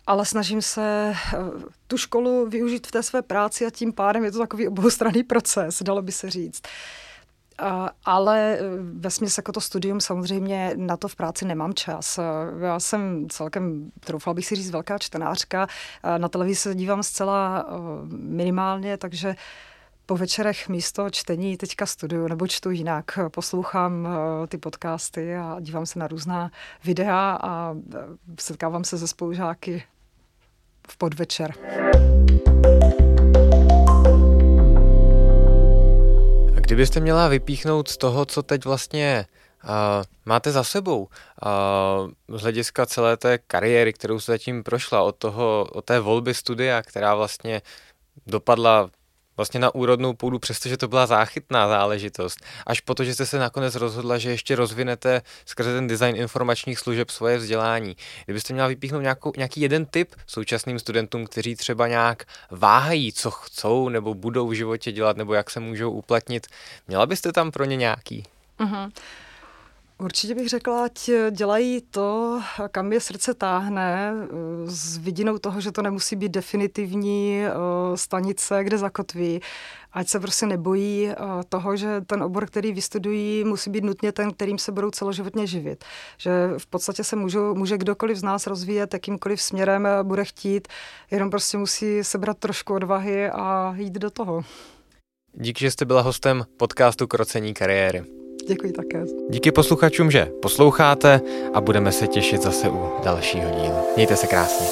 ale 0.06 0.26
snažím 0.26 0.62
se 0.62 1.14
uh, 1.38 1.62
tu 1.87 1.98
školu 1.98 2.46
využít 2.46 2.87
v 2.87 2.90
té 2.90 3.02
své 3.02 3.22
práci 3.22 3.66
a 3.66 3.70
tím 3.70 3.92
pádem 3.92 4.24
je 4.24 4.32
to 4.32 4.38
takový 4.38 4.68
oboustranný 4.68 5.22
proces, 5.22 5.82
dalo 5.82 6.02
by 6.02 6.12
se 6.12 6.30
říct. 6.30 6.62
Uh, 6.64 6.70
ale 8.04 8.58
e, 8.58 8.60
ve 8.92 9.10
smyslu 9.10 9.40
jako 9.40 9.52
to 9.52 9.60
studium 9.60 10.00
samozřejmě 10.00 10.72
na 10.76 10.96
to 10.96 11.08
v 11.08 11.16
práci 11.16 11.44
nemám 11.44 11.74
čas. 11.74 12.18
E, 12.18 12.22
já 12.66 12.80
jsem 12.80 13.28
celkem, 13.28 13.90
troufala 14.00 14.34
bych 14.34 14.46
si 14.46 14.54
říct, 14.54 14.70
velká 14.70 14.98
čtenářka. 14.98 15.66
Na 16.18 16.28
televizi 16.28 16.56
se 16.56 16.74
dívám 16.74 17.02
zcela 17.02 17.66
minimálně, 18.10 18.96
takže 18.96 19.34
po 20.06 20.16
večerech 20.16 20.68
místo 20.68 21.10
čtení 21.10 21.56
teďka 21.56 21.86
studuju 21.86 22.28
nebo 22.28 22.46
čtu 22.46 22.70
jinak. 22.70 23.18
Poslouchám 23.28 24.08
ty 24.48 24.58
podcasty 24.58 25.36
a 25.36 25.56
dívám 25.60 25.86
se 25.86 25.98
na 25.98 26.08
různá 26.08 26.50
videa 26.84 27.38
a 27.42 27.74
setkávám 28.40 28.84
se 28.84 28.98
se 28.98 29.08
spolužáky 29.08 29.82
v 30.88 30.96
podvečer. 30.96 31.54
Kdybyste 36.66 37.00
měla 37.00 37.29
vypíchnout 37.29 37.88
z 37.88 37.96
toho, 37.96 38.24
co 38.24 38.42
teď 38.42 38.64
vlastně 38.64 39.26
uh, 39.64 39.70
máte 40.24 40.52
za 40.52 40.64
sebou, 40.64 41.09
uh, 42.29 42.38
z 42.38 42.42
hlediska 42.42 42.87
celé 42.87 43.16
té 43.16 43.38
kariéry, 43.38 43.92
kterou 43.92 44.20
jste 44.20 44.33
zatím 44.33 44.62
prošla, 44.62 45.02
od, 45.02 45.16
toho, 45.16 45.66
od 45.72 45.85
té 45.85 46.00
volby 46.00 46.35
studia, 46.35 46.83
která 46.83 47.14
vlastně 47.14 47.62
dopadla 48.26 48.90
vlastně 49.37 49.61
na 49.61 49.75
úrodnou 49.75 50.14
půdu, 50.14 50.38
přestože 50.38 50.77
to 50.77 50.88
byla 50.88 51.07
záchytná 51.07 51.68
záležitost. 51.68 52.40
Až 52.66 52.81
po 52.81 52.94
to, 52.94 53.05
že 53.05 53.14
jste 53.14 53.27
se 53.27 53.38
nakonec 53.38 53.75
rozhodla, 53.75 54.18
že 54.18 54.31
ještě 54.31 54.57
rozvinete 54.57 55.22
skrze 55.46 55.75
ten 55.75 55.87
design 55.87 56.16
informačních 56.16 56.79
služeb 56.79 57.11
svoje 57.11 57.38
vzdělání. 57.38 57.96
Kdybyste 58.25 58.53
měla 58.53 58.68
vypíchnout 58.68 59.03
nějakou, 59.03 59.33
nějaký 59.37 59.61
jeden 59.61 59.87
tip 59.87 60.14
současným 60.27 60.79
studentům, 60.79 61.27
kteří 61.27 61.57
třeba 61.57 61.88
nějak 61.88 62.25
váhají, 62.51 63.12
co 63.12 63.31
chcou 63.31 63.88
nebo 63.88 64.14
budou 64.14 64.49
v 64.49 64.53
životě 64.53 64.92
dělat, 64.92 65.16
nebo 65.16 65.35
jak 65.35 65.51
se 65.51 65.61
můžou 65.61 65.90
uplatnit, 65.90 66.46
měla 66.88 67.07
byste 67.07 67.33
tam 67.33 67.51
pro 67.51 67.64
ně 67.64 67.77
nějaký? 67.77 68.25
Uh-huh. 68.59 68.90
Určitě 69.98 70.35
bych 70.35 70.48
řekla, 70.48 70.85
ať 70.85 71.11
dělají 71.30 71.82
to, 71.90 72.40
kam 72.70 72.92
je 72.92 73.00
srdce 73.00 73.35
táhne, 73.35 74.12
s 74.64 74.96
vidinou 74.96 75.38
toho, 75.38 75.61
že 75.61 75.72
to 75.72 75.82
nemusí 75.82 76.16
být 76.16 76.32
definitivní 76.32 77.42
eh, 77.44 77.50
stanice, 77.96 78.64
kde 78.64 78.78
zakotví. 78.78 79.40
Ať 79.92 80.09
se 80.09 80.20
prostě 80.20 80.46
nebojí 80.46 81.09
eh, 81.09 81.14
toho, 81.48 81.76
že 81.76 82.00
ten 82.00 82.22
obor, 82.22 82.46
který 82.46 82.72
vystudují, 82.72 83.44
musí 83.44 83.70
být 83.70 83.85
nutně 83.85 84.12
ten, 84.12 84.32
kterým 84.32 84.59
se 84.59 84.72
budou 84.72 84.90
celoživotně 84.90 85.46
živit. 85.46 85.85
Že 86.18 86.30
v 86.59 86.66
podstatě 86.66 87.04
se 87.04 87.16
můžu, 87.16 87.54
může 87.54 87.78
kdokoliv 87.78 88.16
z 88.16 88.22
nás 88.22 88.46
rozvíjet 88.46 88.92
jakýmkoliv 88.92 89.42
směrem 89.42 89.87
eh, 89.87 90.02
bude 90.02 90.24
chtít, 90.24 90.68
jenom 91.11 91.30
prostě 91.30 91.59
musí 91.59 92.04
sebrat 92.04 92.38
trošku 92.38 92.74
odvahy 92.74 93.30
a 93.30 93.74
jít 93.76 93.92
do 93.92 94.11
toho. 94.11 94.44
Díky, 95.32 95.64
že 95.64 95.70
jste 95.70 95.85
byla 95.85 96.00
hostem 96.00 96.44
podcastu 96.56 97.06
Krocení 97.06 97.54
kariéry. 97.54 98.25
Děkuji 98.46 98.72
také. 98.72 99.04
Díky 99.30 99.52
posluchačům, 99.52 100.11
že 100.11 100.28
posloucháte 100.42 101.20
a 101.54 101.61
budeme 101.61 101.92
se 101.92 102.06
těšit 102.06 102.42
zase 102.42 102.68
u 102.68 102.90
dalšího 103.04 103.50
dílu. 103.50 103.76
Mějte 103.96 104.16
se 104.16 104.26
krásně. 104.26 104.66